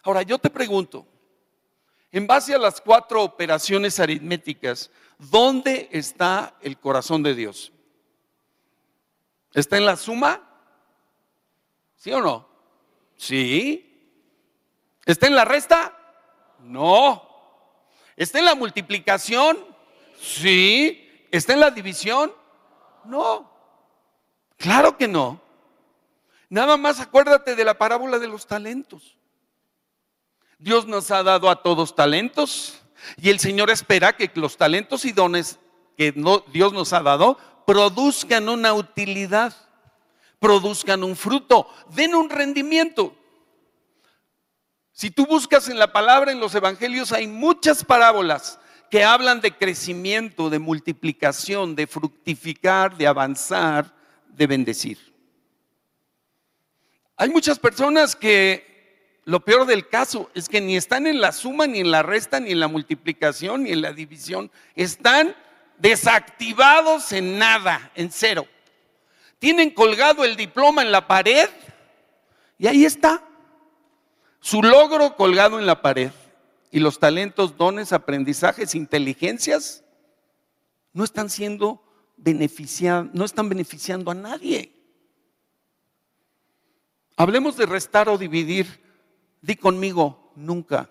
Ahora 0.03 0.21
yo 0.23 0.37
te 0.37 0.49
pregunto, 0.49 1.07
En 2.13 2.27
base 2.27 2.53
a 2.53 2.57
las 2.57 2.81
cuatro 2.81 3.23
operaciones 3.23 3.97
aritméticas, 3.97 4.91
¿dónde 5.17 5.87
está 5.93 6.55
el 6.61 6.77
corazón 6.77 7.23
de 7.23 7.33
Dios? 7.35 7.71
¿Está 9.53 9.77
en 9.77 9.85
la 9.85 9.95
suma? 9.95 10.41
¿Sí 11.95 12.11
o 12.11 12.19
no? 12.19 12.49
Sí. 13.15 13.87
¿Está 15.05 15.27
en 15.27 15.35
la 15.35 15.45
resta? 15.45 15.97
No. 16.59 17.27
¿Está 18.17 18.39
en 18.39 18.45
la 18.45 18.55
multiplicación? 18.55 19.57
Sí. 20.19 21.27
¿Está 21.31 21.53
en 21.53 21.61
la 21.61 21.71
división? 21.71 22.33
No. 23.05 23.49
Claro 24.57 24.97
que 24.97 25.07
no. 25.07 25.41
Nada 26.49 26.75
más 26.75 26.99
acuérdate 26.99 27.55
de 27.55 27.63
la 27.63 27.77
parábola 27.77 28.19
de 28.19 28.27
los 28.27 28.45
talentos. 28.45 29.17
Dios 30.61 30.85
nos 30.85 31.09
ha 31.09 31.23
dado 31.23 31.49
a 31.49 31.63
todos 31.63 31.95
talentos 31.95 32.79
y 33.19 33.31
el 33.31 33.39
Señor 33.39 33.71
espera 33.71 34.15
que 34.15 34.29
los 34.35 34.57
talentos 34.57 35.05
y 35.05 35.11
dones 35.11 35.57
que 35.97 36.13
Dios 36.53 36.71
nos 36.71 36.93
ha 36.93 37.01
dado 37.01 37.39
produzcan 37.65 38.47
una 38.47 38.71
utilidad, 38.75 39.55
produzcan 40.37 41.03
un 41.03 41.15
fruto, 41.15 41.67
den 41.95 42.13
un 42.13 42.29
rendimiento. 42.29 43.15
Si 44.91 45.09
tú 45.09 45.25
buscas 45.25 45.67
en 45.67 45.79
la 45.79 45.91
palabra, 45.91 46.31
en 46.31 46.39
los 46.39 46.53
evangelios, 46.53 47.11
hay 47.11 47.25
muchas 47.25 47.83
parábolas 47.83 48.59
que 48.91 49.03
hablan 49.03 49.41
de 49.41 49.57
crecimiento, 49.57 50.51
de 50.51 50.59
multiplicación, 50.59 51.75
de 51.75 51.87
fructificar, 51.87 52.95
de 52.95 53.07
avanzar, 53.07 53.95
de 54.27 54.45
bendecir. 54.45 54.99
Hay 57.17 57.31
muchas 57.31 57.57
personas 57.57 58.15
que 58.15 58.70
lo 59.23 59.45
peor 59.45 59.65
del 59.65 59.87
caso 59.87 60.29
es 60.33 60.49
que 60.49 60.61
ni 60.61 60.75
están 60.75 61.05
en 61.05 61.21
la 61.21 61.31
suma, 61.31 61.67
ni 61.67 61.79
en 61.79 61.91
la 61.91 62.01
resta, 62.01 62.39
ni 62.39 62.51
en 62.51 62.59
la 62.59 62.67
multiplicación, 62.67 63.63
ni 63.63 63.71
en 63.71 63.81
la 63.81 63.93
división. 63.93 64.49
Están 64.75 65.35
desactivados 65.77 67.11
en 67.11 67.37
nada, 67.37 67.91
en 67.95 68.11
cero. 68.11 68.47
Tienen 69.37 69.71
colgado 69.71 70.23
el 70.23 70.35
diploma 70.35 70.81
en 70.81 70.91
la 70.91 71.07
pared 71.07 71.49
y 72.57 72.67
ahí 72.67 72.85
está. 72.85 73.23
Su 74.39 74.63
logro 74.63 75.15
colgado 75.15 75.59
en 75.59 75.65
la 75.65 75.81
pared. 75.81 76.11
Y 76.71 76.79
los 76.79 76.99
talentos, 76.99 77.57
dones, 77.57 77.91
aprendizajes, 77.91 78.75
inteligencias 78.75 79.83
no 80.93 81.03
están 81.03 81.29
siendo 81.29 81.83
beneficiados, 82.17 83.09
no 83.13 83.25
están 83.25 83.49
beneficiando 83.49 84.09
a 84.09 84.15
nadie. 84.15 84.71
Hablemos 87.17 87.57
de 87.57 87.65
restar 87.65 88.09
o 88.09 88.17
dividir 88.17 88.81
Di 89.41 89.55
conmigo, 89.55 90.31
nunca. 90.35 90.89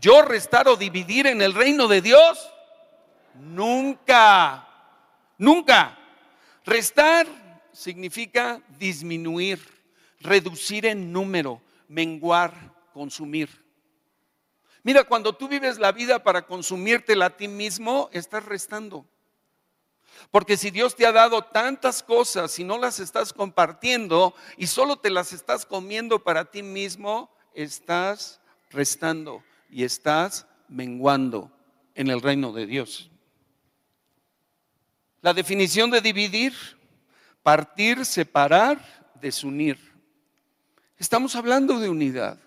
Yo 0.00 0.22
restar 0.22 0.68
o 0.68 0.76
dividir 0.76 1.26
en 1.26 1.42
el 1.42 1.54
reino 1.54 1.88
de 1.88 2.02
Dios, 2.02 2.50
nunca, 3.34 4.66
nunca. 5.38 5.98
Restar 6.64 7.26
significa 7.72 8.60
disminuir, 8.78 9.60
reducir 10.20 10.86
en 10.86 11.12
número, 11.12 11.62
menguar, 11.88 12.54
consumir. 12.92 13.48
Mira, 14.82 15.04
cuando 15.04 15.34
tú 15.34 15.48
vives 15.48 15.78
la 15.78 15.92
vida 15.92 16.22
para 16.22 16.46
consumírtela 16.46 17.26
a 17.26 17.36
ti 17.36 17.48
mismo, 17.48 18.08
estás 18.12 18.44
restando. 18.44 19.06
Porque 20.30 20.56
si 20.56 20.70
Dios 20.70 20.96
te 20.96 21.06
ha 21.06 21.12
dado 21.12 21.42
tantas 21.42 22.02
cosas 22.02 22.58
y 22.58 22.64
no 22.64 22.78
las 22.78 23.00
estás 23.00 23.32
compartiendo 23.32 24.34
y 24.56 24.66
solo 24.66 24.96
te 24.96 25.10
las 25.10 25.32
estás 25.32 25.64
comiendo 25.64 26.22
para 26.22 26.46
ti 26.50 26.62
mismo, 26.62 27.30
estás 27.54 28.40
restando 28.70 29.42
y 29.70 29.84
estás 29.84 30.46
menguando 30.68 31.50
en 31.94 32.08
el 32.08 32.20
reino 32.20 32.52
de 32.52 32.66
Dios. 32.66 33.10
La 35.20 35.32
definición 35.32 35.90
de 35.90 36.00
dividir, 36.00 36.54
partir, 37.42 38.04
separar, 38.04 39.12
desunir. 39.20 39.78
Estamos 40.98 41.34
hablando 41.36 41.78
de 41.78 41.88
unidad. 41.88 42.38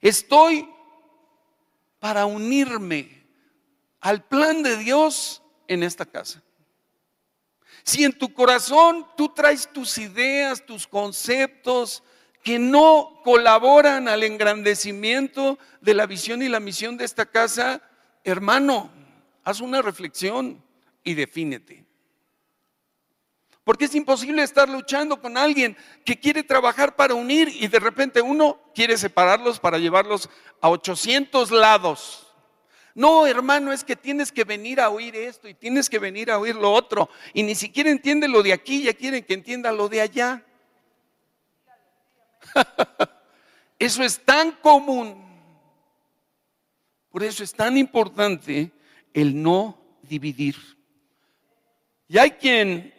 Estoy 0.00 0.68
para 1.98 2.26
unirme 2.26 3.26
al 4.00 4.24
plan 4.24 4.62
de 4.62 4.76
Dios 4.76 5.42
en 5.66 5.82
esta 5.82 6.06
casa. 6.06 6.42
Si 7.88 8.04
en 8.04 8.12
tu 8.12 8.34
corazón 8.34 9.06
tú 9.16 9.30
traes 9.30 9.66
tus 9.72 9.96
ideas, 9.96 10.66
tus 10.66 10.86
conceptos 10.86 12.02
que 12.42 12.58
no 12.58 13.18
colaboran 13.24 14.08
al 14.08 14.24
engrandecimiento 14.24 15.58
de 15.80 15.94
la 15.94 16.04
visión 16.04 16.42
y 16.42 16.50
la 16.50 16.60
misión 16.60 16.98
de 16.98 17.06
esta 17.06 17.24
casa, 17.24 17.80
hermano, 18.24 18.90
haz 19.42 19.62
una 19.62 19.80
reflexión 19.80 20.62
y 21.02 21.14
defínete. 21.14 21.86
Porque 23.64 23.86
es 23.86 23.94
imposible 23.94 24.42
estar 24.42 24.68
luchando 24.68 25.22
con 25.22 25.38
alguien 25.38 25.74
que 26.04 26.20
quiere 26.20 26.42
trabajar 26.42 26.94
para 26.94 27.14
unir 27.14 27.48
y 27.48 27.68
de 27.68 27.80
repente 27.80 28.20
uno 28.20 28.60
quiere 28.74 28.98
separarlos 28.98 29.58
para 29.58 29.78
llevarlos 29.78 30.28
a 30.60 30.68
800 30.68 31.50
lados. 31.52 32.27
No, 32.98 33.28
hermano, 33.28 33.70
es 33.70 33.84
que 33.84 33.94
tienes 33.94 34.32
que 34.32 34.42
venir 34.42 34.80
a 34.80 34.90
oír 34.90 35.14
esto 35.14 35.48
y 35.48 35.54
tienes 35.54 35.88
que 35.88 36.00
venir 36.00 36.32
a 36.32 36.38
oír 36.40 36.56
lo 36.56 36.72
otro. 36.72 37.08
Y 37.32 37.44
ni 37.44 37.54
siquiera 37.54 37.90
entiende 37.90 38.26
lo 38.26 38.42
de 38.42 38.52
aquí, 38.52 38.82
ya 38.82 38.92
quieren 38.92 39.22
que 39.22 39.34
entienda 39.34 39.70
lo 39.70 39.88
de 39.88 40.00
allá. 40.00 40.44
Eso 43.78 44.02
es 44.02 44.18
tan 44.18 44.50
común. 44.50 45.24
Por 47.10 47.22
eso 47.22 47.44
es 47.44 47.52
tan 47.52 47.78
importante 47.78 48.72
el 49.14 49.40
no 49.40 49.78
dividir. 50.02 50.56
Y 52.08 52.18
hay 52.18 52.32
quien 52.32 52.92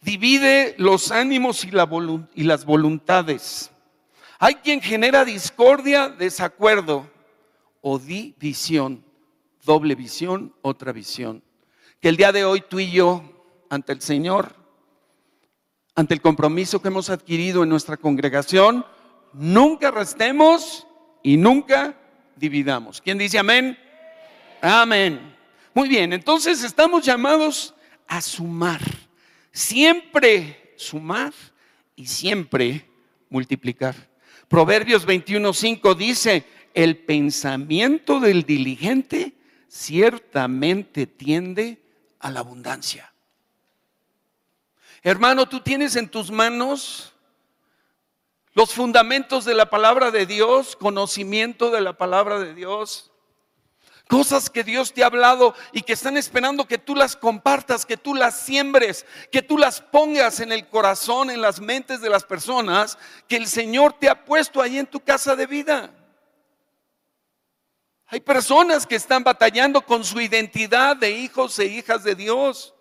divide 0.00 0.74
los 0.78 1.12
ánimos 1.12 1.62
y, 1.66 1.70
y 2.34 2.44
las 2.44 2.64
voluntades. 2.64 3.70
Hay 4.38 4.54
quien 4.54 4.80
genera 4.80 5.26
discordia, 5.26 6.08
desacuerdo 6.08 7.10
o 7.82 7.98
división 7.98 9.11
doble 9.64 9.94
visión, 9.94 10.54
otra 10.62 10.92
visión. 10.92 11.42
Que 12.00 12.08
el 12.08 12.16
día 12.16 12.32
de 12.32 12.44
hoy 12.44 12.62
tú 12.68 12.80
y 12.80 12.90
yo, 12.90 13.22
ante 13.70 13.92
el 13.92 14.00
Señor, 14.00 14.54
ante 15.94 16.14
el 16.14 16.20
compromiso 16.20 16.80
que 16.80 16.88
hemos 16.88 17.10
adquirido 17.10 17.62
en 17.62 17.68
nuestra 17.68 17.96
congregación, 17.96 18.84
nunca 19.32 19.90
restemos 19.90 20.86
y 21.22 21.36
nunca 21.36 21.96
dividamos. 22.36 23.00
¿Quién 23.00 23.18
dice 23.18 23.38
amén? 23.38 23.78
Amén. 24.60 25.36
Muy 25.74 25.88
bien, 25.88 26.12
entonces 26.12 26.62
estamos 26.64 27.04
llamados 27.04 27.74
a 28.08 28.20
sumar. 28.20 28.80
Siempre 29.52 30.74
sumar 30.76 31.32
y 31.94 32.06
siempre 32.06 32.88
multiplicar. 33.28 33.94
Proverbios 34.48 35.06
21.5 35.06 35.94
dice, 35.96 36.44
el 36.74 36.98
pensamiento 36.98 38.20
del 38.20 38.42
diligente 38.42 39.34
ciertamente 39.72 41.06
tiende 41.06 41.82
a 42.18 42.30
la 42.30 42.40
abundancia. 42.40 43.10
Hermano, 45.02 45.48
tú 45.48 45.60
tienes 45.60 45.96
en 45.96 46.10
tus 46.10 46.30
manos 46.30 47.14
los 48.52 48.74
fundamentos 48.74 49.46
de 49.46 49.54
la 49.54 49.70
palabra 49.70 50.10
de 50.10 50.26
Dios, 50.26 50.76
conocimiento 50.76 51.70
de 51.70 51.80
la 51.80 51.94
palabra 51.94 52.38
de 52.38 52.54
Dios, 52.54 53.12
cosas 54.08 54.50
que 54.50 54.62
Dios 54.62 54.92
te 54.92 55.04
ha 55.04 55.06
hablado 55.06 55.54
y 55.72 55.80
que 55.80 55.94
están 55.94 56.18
esperando 56.18 56.68
que 56.68 56.76
tú 56.76 56.94
las 56.94 57.16
compartas, 57.16 57.86
que 57.86 57.96
tú 57.96 58.14
las 58.14 58.40
siembres, 58.40 59.06
que 59.30 59.40
tú 59.40 59.56
las 59.56 59.80
pongas 59.80 60.40
en 60.40 60.52
el 60.52 60.68
corazón, 60.68 61.30
en 61.30 61.40
las 61.40 61.60
mentes 61.60 62.02
de 62.02 62.10
las 62.10 62.24
personas 62.24 62.98
que 63.26 63.36
el 63.36 63.46
Señor 63.46 63.94
te 63.94 64.10
ha 64.10 64.26
puesto 64.26 64.60
ahí 64.60 64.78
en 64.78 64.86
tu 64.86 65.00
casa 65.00 65.34
de 65.34 65.46
vida. 65.46 65.94
Hay 68.12 68.20
personas 68.20 68.86
que 68.86 68.96
están 68.96 69.24
batallando 69.24 69.80
con 69.80 70.04
su 70.04 70.20
identidad 70.20 70.94
de 70.94 71.12
hijos 71.12 71.58
e 71.58 71.64
hijas 71.64 72.04
de 72.04 72.14
Dios. 72.14 72.74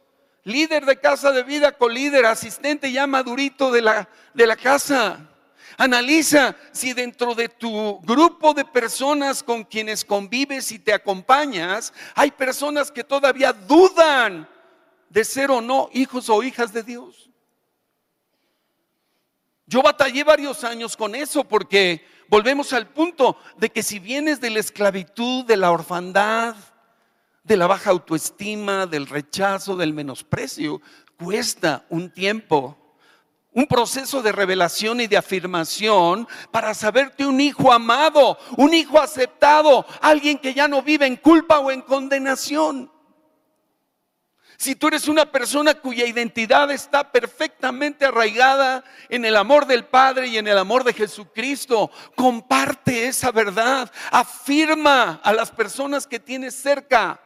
Líder 0.43 0.85
de 0.85 0.99
casa 0.99 1.31
de 1.31 1.41
vida, 1.41 1.71
colíder, 1.71 2.25
asistente 2.25 2.91
ya 2.91 3.07
madurito 3.07 3.71
de 3.71 3.81
la, 3.81 4.09
de 4.33 4.45
la 4.45 4.57
casa. 4.57 5.29
Analiza 5.77 6.57
si 6.73 6.91
dentro 6.91 7.33
de 7.33 7.47
tu 7.47 8.01
grupo 8.01 8.53
de 8.53 8.65
personas 8.65 9.41
con 9.41 9.63
quienes 9.63 10.03
convives 10.03 10.69
y 10.73 10.79
te 10.79 10.93
acompañas, 10.93 11.93
hay 12.13 12.31
personas 12.31 12.91
que 12.91 13.05
todavía 13.05 13.53
dudan 13.53 14.49
de 15.07 15.23
ser 15.23 15.49
o 15.49 15.61
no 15.61 15.89
hijos 15.93 16.29
o 16.29 16.43
hijas 16.43 16.73
de 16.73 16.83
Dios. 16.83 17.30
Yo 19.71 19.81
batallé 19.81 20.25
varios 20.25 20.65
años 20.65 20.97
con 20.97 21.15
eso 21.15 21.45
porque 21.45 22.05
volvemos 22.27 22.73
al 22.73 22.89
punto 22.89 23.37
de 23.57 23.69
que 23.69 23.81
si 23.83 23.99
vienes 23.99 24.41
de 24.41 24.49
la 24.49 24.59
esclavitud, 24.59 25.45
de 25.45 25.55
la 25.55 25.71
orfandad, 25.71 26.57
de 27.45 27.55
la 27.55 27.67
baja 27.67 27.91
autoestima, 27.91 28.85
del 28.85 29.07
rechazo, 29.07 29.77
del 29.77 29.93
menosprecio, 29.93 30.81
cuesta 31.17 31.85
un 31.87 32.11
tiempo 32.11 32.77
un 33.53 33.65
proceso 33.65 34.21
de 34.21 34.33
revelación 34.33 35.01
y 35.01 35.07
de 35.07 35.17
afirmación 35.17 36.27
para 36.51 36.73
saberte 36.73 37.25
un 37.25 37.39
hijo 37.39 37.71
amado, 37.71 38.37
un 38.57 38.73
hijo 38.73 38.99
aceptado, 38.99 39.85
alguien 40.01 40.37
que 40.37 40.53
ya 40.53 40.67
no 40.67 40.81
vive 40.81 41.05
en 41.05 41.17
culpa 41.17 41.59
o 41.59 41.71
en 41.71 41.81
condenación. 41.81 42.91
Si 44.61 44.75
tú 44.75 44.89
eres 44.89 45.07
una 45.07 45.25
persona 45.25 45.73
cuya 45.73 46.05
identidad 46.05 46.69
está 46.69 47.11
perfectamente 47.11 48.05
arraigada 48.05 48.83
en 49.09 49.25
el 49.25 49.35
amor 49.35 49.65
del 49.65 49.85
Padre 49.85 50.27
y 50.27 50.37
en 50.37 50.47
el 50.47 50.55
amor 50.55 50.83
de 50.83 50.93
Jesucristo, 50.93 51.89
comparte 52.13 53.07
esa 53.07 53.31
verdad, 53.31 53.91
afirma 54.11 55.19
a 55.23 55.33
las 55.33 55.49
personas 55.49 56.05
que 56.05 56.19
tienes 56.19 56.53
cerca 56.53 57.19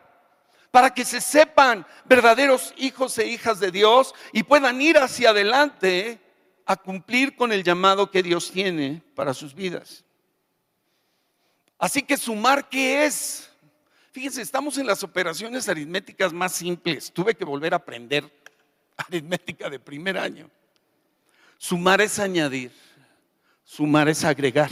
para 0.71 0.93
que 0.93 1.03
se 1.03 1.19
sepan 1.19 1.85
verdaderos 2.05 2.73
hijos 2.77 3.17
e 3.17 3.27
hijas 3.27 3.59
de 3.59 3.69
Dios 3.69 4.15
y 4.31 4.43
puedan 4.43 4.81
ir 4.81 4.97
hacia 4.97 5.31
adelante 5.31 6.21
a 6.65 6.77
cumplir 6.77 7.35
con 7.35 7.51
el 7.51 7.65
llamado 7.65 8.09
que 8.11 8.23
Dios 8.23 8.49
tiene 8.49 9.01
para 9.13 9.33
sus 9.33 9.53
vidas. 9.53 10.05
Así 11.77 12.01
que 12.01 12.15
sumar, 12.15 12.69
¿qué 12.69 13.03
es? 13.05 13.51
Fíjense, 14.15 14.41
estamos 14.41 14.77
en 14.77 14.87
las 14.87 15.03
operaciones 15.03 15.67
aritméticas 15.67 16.31
más 16.31 16.53
simples. 16.53 17.11
Tuve 17.11 17.35
que 17.35 17.43
volver 17.43 17.73
a 17.73 17.75
aprender 17.75 18.23
aritmética 18.95 19.69
de 19.69 19.77
primer 19.77 20.17
año. 20.17 20.49
Sumar 21.57 21.99
es 21.99 22.17
añadir, 22.17 22.71
sumar 23.65 24.07
es 24.07 24.23
agregar. 24.23 24.71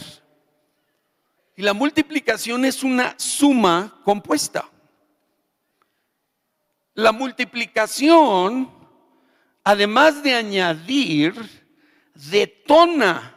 Y 1.58 1.62
la 1.62 1.74
multiplicación 1.74 2.64
es 2.64 2.84
una 2.84 3.16
suma 3.20 4.00
compuesta. 4.06 4.64
La 6.94 7.12
multiplicación, 7.12 8.72
además 9.62 10.24
de 10.24 10.36
añadir, 10.36 11.34
detona 12.14 13.36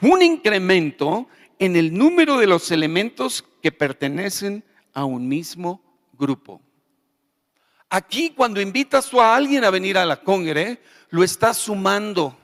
un 0.00 0.22
incremento 0.22 1.28
en 1.60 1.76
el 1.76 1.96
número 1.96 2.36
de 2.36 2.48
los 2.48 2.72
elementos 2.72 3.44
que 3.62 3.70
pertenecen 3.70 4.64
a 4.92 5.04
un 5.04 5.26
mismo 5.28 5.82
grupo. 6.12 6.60
Aquí 7.88 8.30
cuando 8.30 8.60
invitas 8.60 9.12
a 9.14 9.34
alguien 9.34 9.64
a 9.64 9.70
venir 9.70 9.98
a 9.98 10.06
la 10.06 10.20
congre, 10.20 10.80
lo 11.10 11.24
estás 11.24 11.56
sumando. 11.56 12.38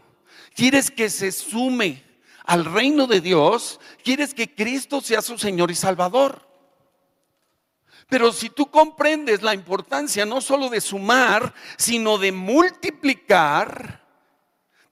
Quieres 0.55 0.91
que 0.91 1.09
se 1.09 1.31
sume 1.31 2.03
al 2.45 2.65
reino 2.65 3.07
de 3.07 3.21
Dios, 3.21 3.81
quieres 4.03 4.35
que 4.35 4.55
Cristo 4.55 5.01
sea 5.01 5.23
su 5.23 5.39
Señor 5.39 5.71
y 5.71 5.75
Salvador. 5.75 6.47
Pero 8.09 8.33
si 8.33 8.51
tú 8.51 8.71
comprendes 8.71 9.43
la 9.43 9.55
importancia 9.55 10.25
no 10.25 10.41
solo 10.41 10.69
de 10.69 10.81
sumar, 10.81 11.53
sino 11.77 12.19
de 12.19 12.33
multiplicar, 12.33 14.05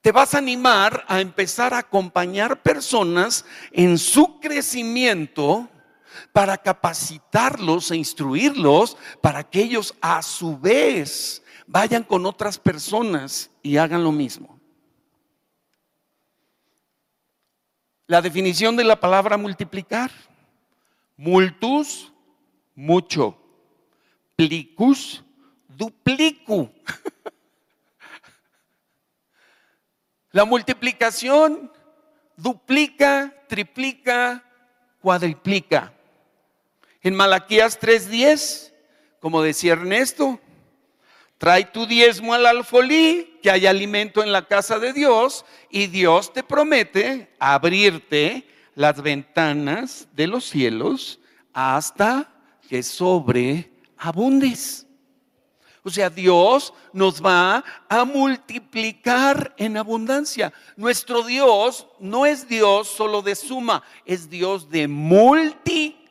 te 0.01 0.11
vas 0.11 0.35
a 0.35 0.37
animar 0.37 1.03
a 1.07 1.19
empezar 1.19 1.73
a 1.73 1.79
acompañar 1.79 2.61
personas 2.61 3.45
en 3.71 3.97
su 3.97 4.39
crecimiento 4.39 5.69
para 6.31 6.57
capacitarlos 6.57 7.91
e 7.91 7.97
instruirlos 7.97 8.97
para 9.21 9.43
que 9.43 9.61
ellos 9.61 9.95
a 10.01 10.21
su 10.21 10.57
vez 10.57 11.41
vayan 11.67 12.03
con 12.03 12.25
otras 12.25 12.57
personas 12.57 13.49
y 13.61 13.77
hagan 13.77 14.03
lo 14.03 14.11
mismo. 14.11 14.59
La 18.07 18.21
definición 18.21 18.75
de 18.75 18.83
la 18.83 18.99
palabra 18.99 19.37
multiplicar. 19.37 20.11
Multus 21.17 22.11
mucho. 22.75 23.37
Plicus, 24.35 25.23
duplicu. 25.67 26.69
La 30.31 30.45
multiplicación 30.45 31.71
duplica, 32.35 33.33
triplica, 33.47 34.43
cuadriplica. 35.01 35.94
En 37.05 37.13
Malaquías 37.13 37.79
3:10, 37.79 38.73
como 39.19 39.43
decía 39.43 39.73
Ernesto, 39.73 40.39
trae 41.37 41.65
tu 41.65 41.85
diezmo 41.85 42.33
al 42.33 42.47
alfolí, 42.47 43.37
que 43.43 43.51
hay 43.51 43.67
alimento 43.67 44.23
en 44.23 44.31
la 44.31 44.47
casa 44.47 44.79
de 44.79 44.91
Dios, 44.91 45.45
y 45.69 45.85
Dios 45.85 46.33
te 46.33 46.41
promete 46.41 47.31
abrirte 47.37 48.47
las 48.73 49.03
ventanas 49.03 50.07
de 50.13 50.25
los 50.25 50.45
cielos 50.45 51.19
hasta 51.53 52.27
que 52.67 52.81
sobreabundes. 52.81 54.87
O 55.83 55.91
sea, 55.91 56.09
Dios 56.09 56.73
nos 56.91 57.23
va 57.23 57.63
a 57.87 58.03
multiplicar 58.03 59.53
en 59.59 59.77
abundancia. 59.77 60.51
Nuestro 60.75 61.21
Dios 61.21 61.85
no 61.99 62.25
es 62.25 62.47
Dios 62.47 62.87
solo 62.87 63.21
de 63.21 63.35
suma, 63.35 63.83
es 64.05 64.27
Dios 64.27 64.71
de 64.71 64.87
multiplicación. 64.87 66.04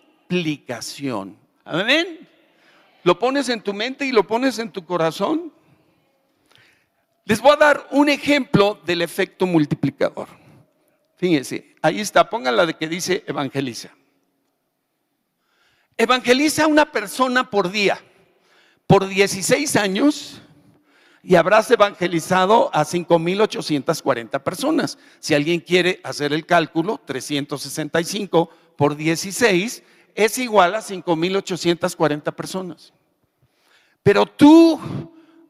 Amén. 1.64 2.28
Lo 3.02 3.18
pones 3.18 3.48
en 3.48 3.60
tu 3.60 3.72
mente 3.72 4.06
y 4.06 4.12
lo 4.12 4.26
pones 4.26 4.58
en 4.58 4.70
tu 4.70 4.84
corazón. 4.84 5.52
Les 7.24 7.40
voy 7.40 7.52
a 7.52 7.56
dar 7.56 7.88
un 7.90 8.08
ejemplo 8.08 8.80
del 8.84 9.02
efecto 9.02 9.46
multiplicador. 9.46 10.28
Fíjense, 11.16 11.74
ahí 11.80 12.00
está, 12.00 12.28
pónganla 12.28 12.66
de 12.66 12.74
que 12.74 12.88
dice 12.88 13.24
evangeliza. 13.26 13.90
Evangeliza 15.96 16.64
a 16.64 16.66
una 16.66 16.90
persona 16.90 17.48
por 17.48 17.70
día, 17.70 17.98
por 18.86 19.06
16 19.06 19.76
años, 19.76 20.42
y 21.22 21.36
habrás 21.36 21.70
evangelizado 21.70 22.70
a 22.74 22.84
5.840 22.84 24.42
personas. 24.42 24.98
Si 25.20 25.34
alguien 25.34 25.60
quiere 25.60 26.00
hacer 26.04 26.32
el 26.32 26.44
cálculo, 26.44 27.00
365 27.06 28.50
por 28.76 28.96
16 28.96 29.82
es 30.14 30.38
igual 30.38 30.74
a 30.74 30.80
5.840 30.80 32.34
personas. 32.34 32.92
Pero 34.02 34.26
tú 34.26 34.80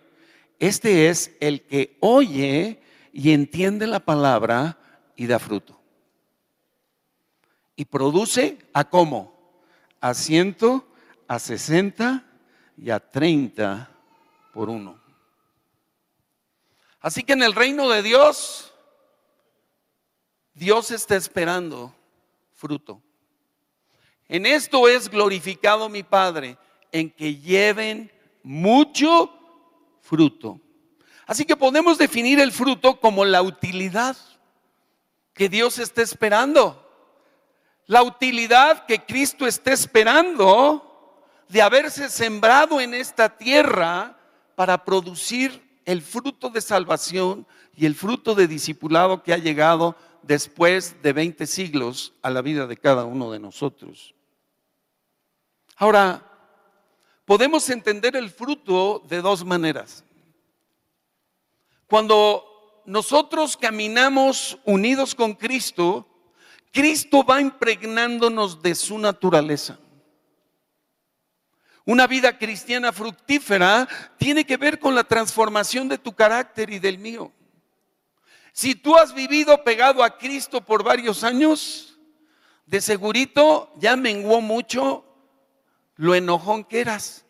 este 0.59 1.09
es 1.09 1.35
el 1.39 1.61
que 1.61 1.97
oye 1.99 2.79
y 3.11 3.31
entiende 3.31 3.87
la 3.87 4.01
palabra 4.01 4.77
y 5.15 5.25
da 5.25 5.39
fruto. 5.39 5.81
Y 7.75 7.85
produce 7.85 8.59
a 8.71 8.83
cómo? 8.83 9.33
A 9.99 10.13
ciento, 10.13 10.90
a 11.31 11.39
sesenta 11.39 12.25
y 12.75 12.89
a 12.89 12.99
treinta 12.99 13.89
por 14.53 14.69
uno. 14.69 14.99
Así 16.99 17.23
que 17.23 17.31
en 17.31 17.41
el 17.41 17.53
reino 17.53 17.87
de 17.87 18.01
Dios, 18.01 18.73
Dios 20.53 20.91
está 20.91 21.15
esperando 21.15 21.95
fruto. 22.53 23.01
En 24.27 24.45
esto 24.45 24.89
es 24.89 25.07
glorificado 25.07 25.87
mi 25.87 26.03
Padre 26.03 26.57
en 26.91 27.09
que 27.09 27.37
lleven 27.37 28.11
mucho 28.43 29.31
fruto. 30.01 30.59
Así 31.25 31.45
que 31.45 31.55
podemos 31.55 31.97
definir 31.97 32.41
el 32.41 32.51
fruto 32.51 32.99
como 32.99 33.23
la 33.23 33.41
utilidad 33.41 34.17
que 35.33 35.47
Dios 35.47 35.79
está 35.79 36.01
esperando 36.01 36.81
la 37.91 38.03
utilidad 38.03 38.85
que 38.85 39.03
Cristo 39.03 39.45
está 39.45 39.73
esperando 39.73 40.90
de 41.51 41.61
haberse 41.61 42.09
sembrado 42.09 42.79
en 42.79 42.93
esta 42.93 43.37
tierra 43.37 44.17
para 44.55 44.85
producir 44.85 45.61
el 45.83 46.01
fruto 46.01 46.49
de 46.49 46.61
salvación 46.61 47.45
y 47.75 47.85
el 47.85 47.95
fruto 47.95 48.35
de 48.35 48.47
discipulado 48.47 49.21
que 49.21 49.33
ha 49.33 49.37
llegado 49.37 49.97
después 50.21 51.01
de 51.01 51.11
20 51.11 51.45
siglos 51.47 52.13
a 52.21 52.29
la 52.29 52.41
vida 52.41 52.67
de 52.67 52.77
cada 52.77 53.03
uno 53.03 53.31
de 53.31 53.39
nosotros. 53.39 54.15
Ahora, 55.75 56.23
podemos 57.25 57.69
entender 57.69 58.15
el 58.15 58.29
fruto 58.29 59.03
de 59.09 59.21
dos 59.21 59.43
maneras. 59.43 60.05
Cuando 61.87 62.81
nosotros 62.85 63.57
caminamos 63.57 64.57
unidos 64.63 65.13
con 65.13 65.33
Cristo, 65.33 66.07
Cristo 66.71 67.25
va 67.25 67.41
impregnándonos 67.41 68.61
de 68.61 68.73
su 68.75 68.97
naturaleza. 68.97 69.77
Una 71.91 72.07
vida 72.07 72.37
cristiana 72.37 72.93
fructífera 72.93 73.85
tiene 74.17 74.45
que 74.45 74.55
ver 74.55 74.79
con 74.79 74.95
la 74.95 75.03
transformación 75.03 75.89
de 75.89 75.97
tu 75.97 76.15
carácter 76.15 76.69
y 76.69 76.79
del 76.79 76.97
mío. 76.97 77.33
Si 78.53 78.75
tú 78.75 78.95
has 78.95 79.13
vivido 79.13 79.61
pegado 79.65 80.01
a 80.01 80.17
Cristo 80.17 80.61
por 80.61 80.85
varios 80.85 81.21
años, 81.25 81.99
de 82.65 82.79
segurito 82.79 83.73
ya 83.75 83.97
menguó 83.97 84.39
mucho 84.39 85.03
lo 85.97 86.15
enojón 86.15 86.63
que 86.63 86.79
eras. 86.79 87.25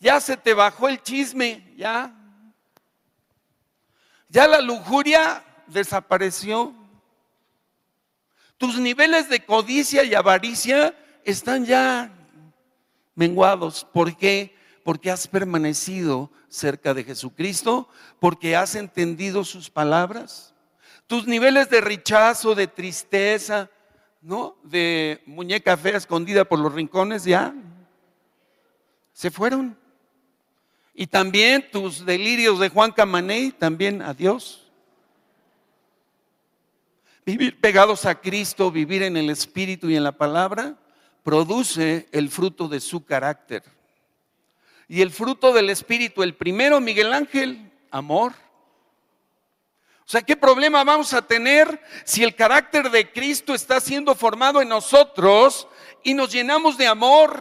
Ya 0.00 0.18
se 0.18 0.36
te 0.36 0.52
bajó 0.52 0.88
el 0.88 1.00
chisme, 1.00 1.72
ya. 1.76 2.12
Ya 4.28 4.48
la 4.48 4.60
lujuria 4.60 5.44
desapareció. 5.68 6.74
Tus 8.58 8.76
niveles 8.76 9.28
de 9.28 9.44
codicia 9.44 10.02
y 10.02 10.16
avaricia 10.16 10.96
están 11.24 11.64
ya 11.64 12.18
menguados. 13.14 13.86
¿Por 13.92 14.16
qué? 14.16 14.54
Porque 14.84 15.10
has 15.10 15.26
permanecido 15.26 16.30
cerca 16.48 16.94
de 16.94 17.04
Jesucristo, 17.04 17.88
porque 18.20 18.56
has 18.56 18.74
entendido 18.74 19.44
sus 19.44 19.70
palabras. 19.70 20.54
Tus 21.06 21.26
niveles 21.26 21.70
de 21.70 21.80
rechazo, 21.80 22.54
de 22.54 22.66
tristeza, 22.66 23.70
¿no? 24.20 24.56
De 24.62 25.22
muñeca 25.26 25.76
fea 25.76 25.96
escondida 25.96 26.44
por 26.44 26.58
los 26.58 26.72
rincones 26.72 27.24
ya 27.24 27.54
se 29.12 29.30
fueron. 29.30 29.76
Y 30.94 31.06
también 31.06 31.66
tus 31.70 32.04
delirios 32.04 32.58
de 32.58 32.68
Juan 32.68 32.92
Camaney, 32.92 33.52
también 33.52 34.02
adiós. 34.02 34.70
Vivir 37.24 37.60
pegados 37.60 38.04
a 38.04 38.20
Cristo, 38.20 38.70
vivir 38.70 39.02
en 39.02 39.16
el 39.16 39.30
Espíritu 39.30 39.88
y 39.88 39.96
en 39.96 40.04
la 40.04 40.12
palabra, 40.12 40.76
produce 41.22 42.08
el 42.12 42.30
fruto 42.30 42.68
de 42.68 42.80
su 42.80 43.04
carácter. 43.04 43.62
Y 44.88 45.00
el 45.00 45.10
fruto 45.10 45.52
del 45.52 45.70
Espíritu, 45.70 46.22
el 46.22 46.34
primero, 46.34 46.80
Miguel 46.80 47.12
Ángel, 47.12 47.72
amor. 47.90 48.32
O 50.04 50.08
sea, 50.12 50.22
¿qué 50.22 50.36
problema 50.36 50.84
vamos 50.84 51.14
a 51.14 51.26
tener 51.26 51.80
si 52.04 52.22
el 52.22 52.34
carácter 52.34 52.90
de 52.90 53.10
Cristo 53.10 53.54
está 53.54 53.80
siendo 53.80 54.14
formado 54.14 54.60
en 54.60 54.68
nosotros 54.68 55.68
y 56.02 56.12
nos 56.12 56.32
llenamos 56.32 56.76
de 56.76 56.86
amor, 56.86 57.40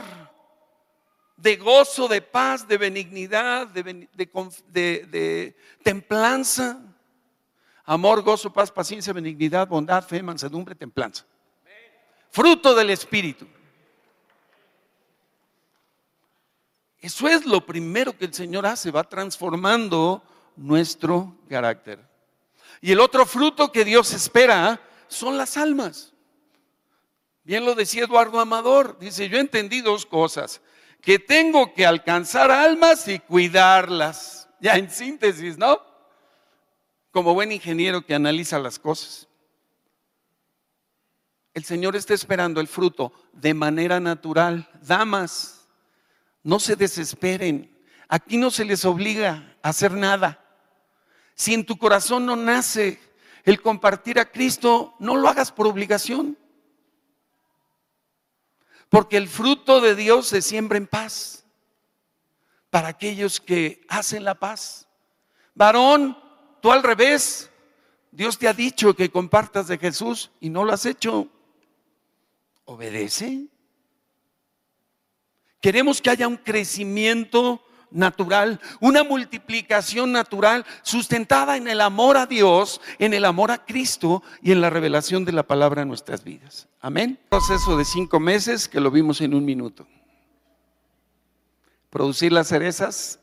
de 1.36 1.58
gozo, 1.58 2.08
de 2.08 2.22
paz, 2.22 2.68
de 2.68 2.78
benignidad, 2.78 3.68
de, 3.68 4.08
de 4.72 5.56
templanza? 5.84 6.80
amor, 7.86 8.22
gozo, 8.22 8.52
paz, 8.54 8.72
paciencia, 8.72 9.12
benignidad, 9.12 9.68
bondad, 9.68 10.04
fe, 10.04 10.24
mansedumbre, 10.24 10.76
templanza. 10.76 11.26
Fruto 12.30 12.74
del 12.74 12.90
Espíritu. 12.90 13.46
Eso 17.02 17.28
es 17.28 17.46
lo 17.46 17.66
primero 17.66 18.18
que 18.18 18.26
el 18.26 18.34
Señor 18.34 18.66
hace, 18.66 18.92
va 18.92 19.04
transformando 19.04 20.24
nuestro 20.56 21.36
carácter. 21.50 22.00
Y 22.80 22.92
el 22.92 23.00
otro 23.00 23.26
fruto 23.26 23.72
que 23.72 23.84
Dios 23.84 24.14
espera 24.14 24.80
son 25.08 25.38
las 25.38 25.58
almas. 25.58 26.14
Bien 27.44 27.66
lo 27.66 27.76
decía 27.76 28.04
Eduardo 28.04 28.40
Amador, 28.40 28.98
dice, 29.00 29.28
yo 29.28 29.40
entendí 29.40 29.82
dos 29.82 30.06
cosas, 30.06 30.62
que 31.02 31.18
tengo 31.18 31.74
que 31.74 31.86
alcanzar 31.86 32.52
almas 32.52 33.08
y 33.08 33.20
cuidarlas. 33.20 34.48
Ya 34.60 34.76
en 34.76 34.92
síntesis, 34.92 35.58
¿no? 35.58 35.92
como 37.12 37.34
buen 37.34 37.52
ingeniero 37.52 38.06
que 38.06 38.16
analiza 38.16 38.58
las 38.58 38.80
cosas. 38.80 39.28
El 41.54 41.66
Señor 41.66 41.96
está 41.98 42.14
esperando 42.14 42.62
el 42.62 42.68
fruto 42.68 43.12
de 43.34 43.54
manera 43.54 44.00
natural. 44.00 44.70
Damas, 44.82 45.61
no 46.44 46.60
se 46.60 46.76
desesperen. 46.76 47.72
Aquí 48.08 48.38
no 48.38 48.52
se 48.52 48.66
les 48.66 48.86
obliga 48.86 49.56
a 49.62 49.70
hacer 49.70 49.92
nada. 49.94 50.44
Si 51.36 51.54
en 51.54 51.66
tu 51.66 51.78
corazón 51.78 52.26
no 52.26 52.36
nace 52.36 53.00
el 53.44 53.62
compartir 53.62 54.20
a 54.20 54.32
Cristo, 54.32 54.96
no 55.00 55.16
lo 55.16 55.28
hagas 55.28 55.52
por 55.52 55.68
obligación. 55.68 56.38
Porque 58.90 59.18
el 59.18 59.28
fruto 59.28 59.80
de 59.80 59.96
Dios 59.96 60.28
se 60.28 60.42
siembra 60.42 60.78
en 60.78 60.88
paz 60.88 61.46
para 62.70 62.90
aquellos 62.90 63.40
que 63.40 63.86
hacen 63.88 64.24
la 64.24 64.36
paz. 64.36 64.88
Varón, 65.56 66.18
tú 66.62 66.72
al 66.72 66.84
revés. 66.84 67.50
Dios 68.12 68.38
te 68.38 68.48
ha 68.48 68.54
dicho 68.54 68.94
que 68.94 69.10
compartas 69.10 69.68
de 69.68 69.78
Jesús 69.78 70.32
y 70.40 70.50
no 70.50 70.66
lo 70.66 70.74
has 70.74 70.86
hecho. 70.86 71.30
Obedece. 72.66 73.51
Queremos 75.62 76.02
que 76.02 76.10
haya 76.10 76.28
un 76.28 76.38
crecimiento 76.38 77.64
natural, 77.92 78.60
una 78.80 79.04
multiplicación 79.04 80.12
natural 80.12 80.66
sustentada 80.82 81.58
en 81.58 81.68
el 81.68 81.82
amor 81.82 82.18
a 82.18 82.26
Dios, 82.26 82.82
en 82.98 83.14
el 83.14 83.26
amor 83.26 83.52
a 83.52 83.64
Cristo 83.64 84.24
y 84.42 84.52
en 84.52 84.62
la 84.62 84.70
revelación 84.70 85.24
de 85.24 85.34
la 85.34 85.44
palabra 85.44 85.84
en 85.84 85.90
nuestras 85.90 86.24
vidas. 86.24 86.68
Amén. 86.80 87.20
proceso 87.30 87.78
de 87.78 87.86
cinco 87.86 88.20
meses 88.20 88.68
que 88.68 88.80
lo 88.80 88.90
vimos 88.90 89.22
en 89.22 89.36
un 89.36 89.46
minuto. 89.46 89.86
Producir 91.92 92.32
las 92.32 92.48
cerezas 92.48 93.20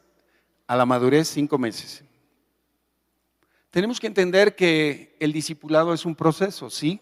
a 0.67 0.77
la 0.77 0.87
madurez 0.87 1.29
cinco 1.29 1.59
meses. 1.59 2.05
Tenemos 3.71 3.99
que 3.99 4.07
entender 4.07 4.55
que 4.55 5.17
el 5.19 5.33
discipulado 5.33 5.93
es 5.93 6.05
un 6.05 6.15
proceso, 6.15 6.71
sí, 6.71 7.01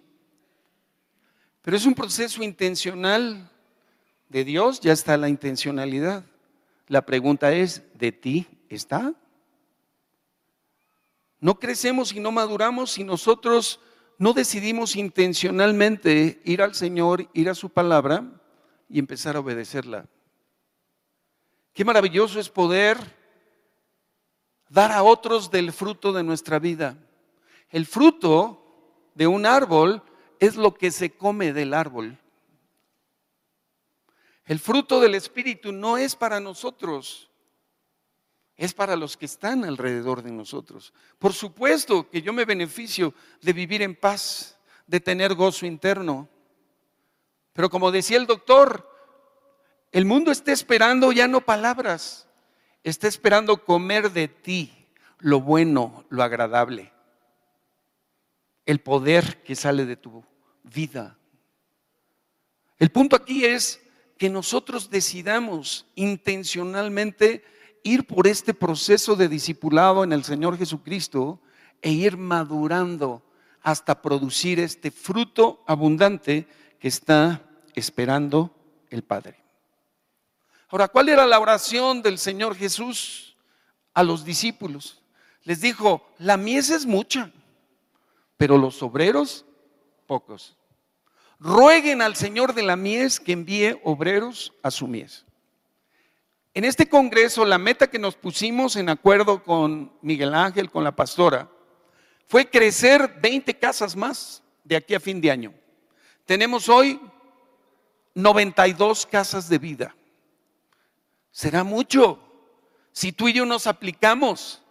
pero 1.63 1.77
es 1.77 1.85
un 1.85 1.95
proceso 1.95 2.43
intencional 2.43 3.51
de 4.29 4.45
Dios, 4.45 4.81
ya 4.81 4.93
está 4.93 5.17
la 5.17 5.29
intencionalidad. 5.29 6.25
La 6.89 7.07
pregunta 7.07 7.53
es, 7.53 7.83
¿de 7.95 8.13
ti 8.13 8.47
está? 8.69 9.15
No 11.41 11.59
crecemos 11.59 12.13
y 12.13 12.21
no 12.21 12.33
maduramos 12.33 12.93
si 12.93 13.05
nosotros 13.05 13.81
no 14.19 14.33
decidimos 14.33 14.97
intencionalmente 14.97 16.41
ir 16.45 16.63
al 16.63 16.75
Señor, 16.75 17.29
ir 17.35 17.51
a 17.51 17.55
su 17.55 17.69
palabra 17.71 18.25
y 18.89 18.99
empezar 18.99 19.37
a 19.37 19.41
obedecerla. 19.41 20.07
Qué 21.73 21.85
maravilloso 21.85 22.41
es 22.41 22.49
poder 22.49 22.99
dar 24.69 24.93
a 24.93 25.03
otros 25.03 25.51
del 25.51 25.73
fruto 25.73 26.13
de 26.13 26.23
nuestra 26.23 26.59
vida. 26.59 26.97
El 27.71 27.85
fruto 27.85 29.11
de 29.15 29.27
un 29.27 29.45
árbol 29.45 30.03
es 30.39 30.57
lo 30.57 30.75
que 30.75 30.91
se 30.91 31.11
come 31.11 31.53
del 31.53 31.75
árbol. 31.75 32.19
El 34.47 34.61
fruto 34.61 35.01
del 35.01 35.17
Espíritu 35.17 35.73
no 35.73 35.99
es 35.99 36.15
para 36.15 36.39
nosotros, 36.39 37.29
es 38.57 38.73
para 38.73 38.95
los 38.95 39.17
que 39.17 39.27
están 39.27 39.65
alrededor 39.65 40.23
de 40.23 40.31
nosotros. 40.31 40.95
Por 41.19 41.33
supuesto 41.33 42.09
que 42.09 42.23
yo 42.23 42.33
me 42.33 42.45
beneficio 42.45 43.13
de 43.43 43.53
vivir 43.53 43.83
en 43.83 43.97
paz, 43.97 44.57
de 44.87 45.01
tener 45.01 45.35
gozo 45.35 45.67
interno. 45.67 46.29
Pero 47.53 47.69
como 47.69 47.91
decía 47.91 48.19
el 48.19 48.27
doctor, 48.27 48.89
el 49.91 50.05
mundo 50.05 50.31
está 50.31 50.53
esperando 50.53 51.11
ya 51.11 51.27
no 51.27 51.41
palabras, 51.41 52.29
está 52.85 53.09
esperando 53.09 53.65
comer 53.65 54.13
de 54.13 54.29
ti 54.29 54.73
lo 55.19 55.41
bueno, 55.41 56.05
lo 56.09 56.23
agradable, 56.23 56.93
el 58.65 58.81
poder 58.81 59.43
que 59.43 59.57
sale 59.57 59.87
de 59.87 59.97
tu 59.97 60.25
vida. 60.63 61.19
El 62.79 62.91
punto 62.91 63.17
aquí 63.17 63.45
es 63.45 63.81
que 64.19 64.31
nosotros 64.31 64.91
decidamos 64.91 65.87
intencionalmente 65.95 67.45
ir 67.83 68.07
por 68.07 68.27
este 68.27 68.55
proceso 68.55 69.15
de 69.15 69.29
discipulado 69.29 70.03
en 70.05 70.13
el 70.13 70.25
Señor 70.25 70.57
Jesucristo 70.59 71.41
e 71.83 71.93
ir 71.93 72.17
madurando 72.17 73.23
hasta 73.63 74.01
producir 74.01 74.61
este 74.61 74.91
fruto 74.91 75.63
abundante 75.67 76.49
que 76.79 76.89
está 76.89 77.43
esperando 77.75 78.55
el 78.91 79.03
Padre. 79.03 79.37
Ahora, 80.69 80.89
¿cuál 80.89 81.09
era 81.09 81.27
la 81.27 81.39
oración 81.39 82.03
del 82.03 82.19
Señor 82.19 82.57
Jesús 82.57 83.37
a 83.95 84.03
los 84.03 84.25
discípulos? 84.25 85.01
Les 85.45 85.61
dijo, 85.61 86.09
la 86.19 86.37
mies 86.37 86.71
es 86.71 86.87
mucha, 86.87 87.31
pero 88.37 88.59
los 88.59 88.83
obreros 88.83 89.45
pocos. 90.07 90.57
Rueguen 91.39 92.03
al 92.03 92.17
Señor 92.17 92.55
de 92.55 92.63
la 92.63 92.77
mies 92.77 93.21
que 93.21 93.33
envíe 93.33 93.81
obreros 93.85 94.53
a 94.63 94.71
su 94.71 94.87
mies. 94.87 95.25
En 96.55 96.65
este 96.65 96.89
congreso, 96.89 97.45
la 97.45 97.59
meta 97.59 97.89
que 97.89 97.99
nos 97.99 98.17
pusimos 98.17 98.77
en 98.77 98.89
acuerdo 98.89 99.43
con 99.43 99.93
Miguel 100.01 100.35
Ángel, 100.35 100.71
con 100.71 100.85
la 100.85 100.97
pastora, 100.97 101.51
fue 102.27 102.49
crecer 102.49 103.19
20 103.21 103.59
casas 103.59 103.95
más 103.95 104.43
de 104.65 104.77
aquí 104.77 104.95
a 104.95 105.01
fin 105.01 105.21
de 105.21 105.31
año. 105.31 105.53
Tenemos 106.25 106.69
hoy 106.69 106.99
92 108.15 109.07
casas 109.07 109.49
de 109.49 109.59
vida. 109.59 109.95
Será 111.31 111.63
mucho 111.63 112.19
si 112.93 113.13
tú 113.13 113.29
y 113.29 113.35
yo 113.35 113.45
nos 113.45 113.67
aplicamos 113.67 114.63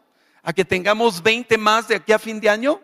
a 0.42 0.52
que 0.52 0.66
tengamos 0.66 1.22
20 1.22 1.58
más 1.60 1.88
de 1.88 1.96
aquí 1.96 2.12
a 2.12 2.20
fin 2.20 2.40
de 2.42 2.50
año 2.50 2.82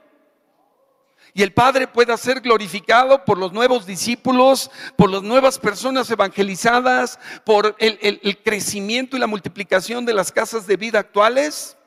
y 1.34 1.44
el 1.44 1.54
Padre 1.54 1.88
pueda 1.88 2.18
ser 2.18 2.42
glorificado 2.42 3.24
por 3.24 3.38
los 3.38 3.54
nuevos 3.54 3.86
discípulos, 3.86 4.70
por 4.98 5.10
las 5.10 5.24
nuevas 5.24 5.58
personas 5.60 6.10
evangelizadas, 6.12 7.20
por 7.46 7.76
el, 7.80 8.40
crecimiento 8.44 9.16
y 9.16 9.20
la 9.20 9.28
multiplicación 9.28 10.06
de 10.06 10.14
las 10.14 10.32
casas 10.32 10.68
de 10.68 10.78
vida 10.78 11.00
actuales, 11.00 11.78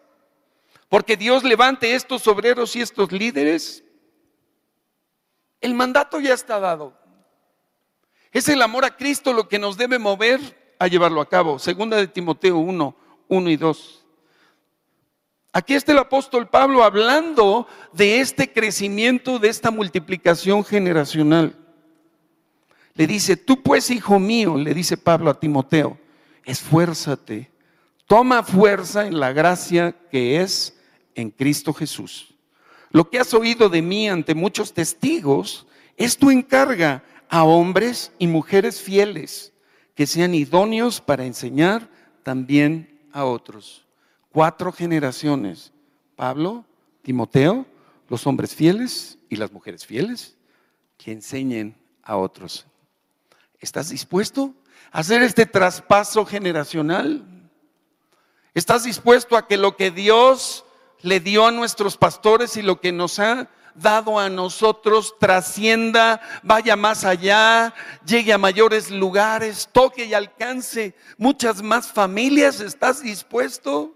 porque 0.88 1.16
Dios 1.16 1.44
levante 1.44 1.94
estos 1.94 2.26
obreros 2.26 2.74
y 2.76 2.80
estos 2.80 3.12
líderes. 3.12 3.84
El 5.60 5.74
mandato 5.74 6.20
ya 6.20 6.34
está 6.34 6.58
dado. 6.58 6.96
Es 8.32 8.48
el 8.48 8.62
amor 8.62 8.84
a 8.84 8.96
Cristo 8.96 9.32
lo 9.32 9.48
que 9.48 9.58
nos 9.58 9.76
debe 9.76 9.98
mover 9.98 10.74
a 10.78 10.88
llevarlo 10.88 11.20
a 11.20 11.28
cabo. 11.28 11.58
Segunda 11.58 11.96
de 11.96 12.08
Timoteo 12.08 12.58
1, 12.58 12.96
1 13.28 13.50
y 13.50 13.56
2. 13.56 14.03
Aquí 15.56 15.74
está 15.74 15.92
el 15.92 15.98
apóstol 15.98 16.48
Pablo 16.48 16.82
hablando 16.82 17.68
de 17.92 18.18
este 18.18 18.52
crecimiento, 18.52 19.38
de 19.38 19.50
esta 19.50 19.70
multiplicación 19.70 20.64
generacional. 20.64 21.56
Le 22.94 23.06
dice, 23.06 23.36
tú 23.36 23.62
pues, 23.62 23.88
hijo 23.88 24.18
mío, 24.18 24.56
le 24.56 24.74
dice 24.74 24.96
Pablo 24.96 25.30
a 25.30 25.38
Timoteo, 25.38 25.96
esfuérzate, 26.44 27.52
toma 28.08 28.42
fuerza 28.42 29.06
en 29.06 29.20
la 29.20 29.32
gracia 29.32 29.94
que 30.10 30.40
es 30.40 30.76
en 31.14 31.30
Cristo 31.30 31.72
Jesús. 31.72 32.34
Lo 32.90 33.08
que 33.08 33.20
has 33.20 33.32
oído 33.32 33.68
de 33.68 33.80
mí 33.80 34.08
ante 34.08 34.34
muchos 34.34 34.74
testigos 34.74 35.68
es 35.96 36.16
tu 36.16 36.32
encarga 36.32 37.04
a 37.28 37.44
hombres 37.44 38.10
y 38.18 38.26
mujeres 38.26 38.80
fieles 38.80 39.52
que 39.94 40.08
sean 40.08 40.34
idóneos 40.34 41.00
para 41.00 41.24
enseñar 41.24 41.88
también 42.24 43.06
a 43.12 43.24
otros 43.24 43.83
cuatro 44.34 44.72
generaciones. 44.72 45.72
Pablo, 46.16 46.64
Timoteo, 47.02 47.66
los 48.08 48.26
hombres 48.26 48.52
fieles 48.52 49.16
y 49.28 49.36
las 49.36 49.52
mujeres 49.52 49.86
fieles, 49.86 50.36
que 50.98 51.12
enseñen 51.12 51.76
a 52.02 52.16
otros. 52.16 52.66
¿Estás 53.60 53.90
dispuesto 53.90 54.52
a 54.90 54.98
hacer 54.98 55.22
este 55.22 55.46
traspaso 55.46 56.26
generacional? 56.26 57.24
¿Estás 58.54 58.82
dispuesto 58.82 59.36
a 59.36 59.46
que 59.46 59.56
lo 59.56 59.76
que 59.76 59.92
Dios 59.92 60.64
le 61.00 61.20
dio 61.20 61.46
a 61.46 61.52
nuestros 61.52 61.96
pastores 61.96 62.56
y 62.56 62.62
lo 62.62 62.80
que 62.80 62.90
nos 62.90 63.20
ha 63.20 63.48
dado 63.76 64.18
a 64.18 64.28
nosotros 64.28 65.14
trascienda, 65.20 66.20
vaya 66.42 66.74
más 66.74 67.04
allá, 67.04 67.72
llegue 68.04 68.32
a 68.32 68.38
mayores 68.38 68.90
lugares, 68.90 69.68
toque 69.70 70.06
y 70.06 70.14
alcance 70.14 70.96
muchas 71.18 71.62
más 71.62 71.86
familias? 71.92 72.58
¿Estás 72.58 73.00
dispuesto? 73.00 73.94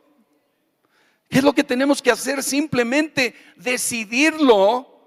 ¿Qué 1.28 1.38
es 1.38 1.44
lo 1.44 1.52
que 1.52 1.64
tenemos 1.64 2.00
que 2.00 2.10
hacer? 2.10 2.42
Simplemente 2.42 3.34
decidirlo 3.56 4.98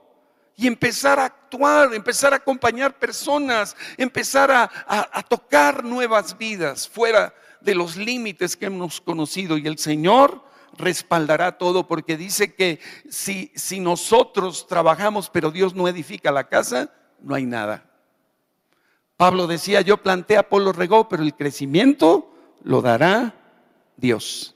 y 0.55 0.67
empezar 0.67 1.19
a 1.19 1.25
actuar, 1.25 1.93
empezar 1.93 2.33
a 2.33 2.37
acompañar 2.37 2.99
personas, 2.99 3.75
empezar 3.97 4.51
a, 4.51 5.23
tocar 5.27 5.83
nuevas 5.83 6.37
vidas 6.37 6.87
fuera 6.87 7.33
de 7.61 7.73
los 7.73 7.95
límites 7.95 8.55
que 8.55 8.67
hemos 8.67 9.01
conocido. 9.01 9.57
Y 9.57 9.65
el 9.65 9.79
Señor 9.79 10.43
respaldará 10.77 11.57
todo 11.57 11.87
porque 11.87 12.17
dice 12.17 12.53
que 12.53 12.79
si, 13.09 13.51
si 13.55 13.79
nosotros 13.79 14.67
trabajamos 14.67 15.29
pero 15.29 15.51
Dios 15.51 15.73
no 15.73 15.87
edifica 15.87 16.31
la 16.31 16.47
casa, 16.47 16.93
no 17.19 17.33
hay 17.33 17.45
nada. 17.45 17.85
Pablo 19.17 19.47
decía, 19.47 19.81
yo 19.81 19.97
planté, 19.97 20.37
Apolo 20.37 20.73
regó, 20.73 21.09
pero 21.09 21.23
el 21.23 21.35
crecimiento 21.35 22.33
lo 22.63 22.81
dará 22.81 23.35
Dios. 23.97 24.55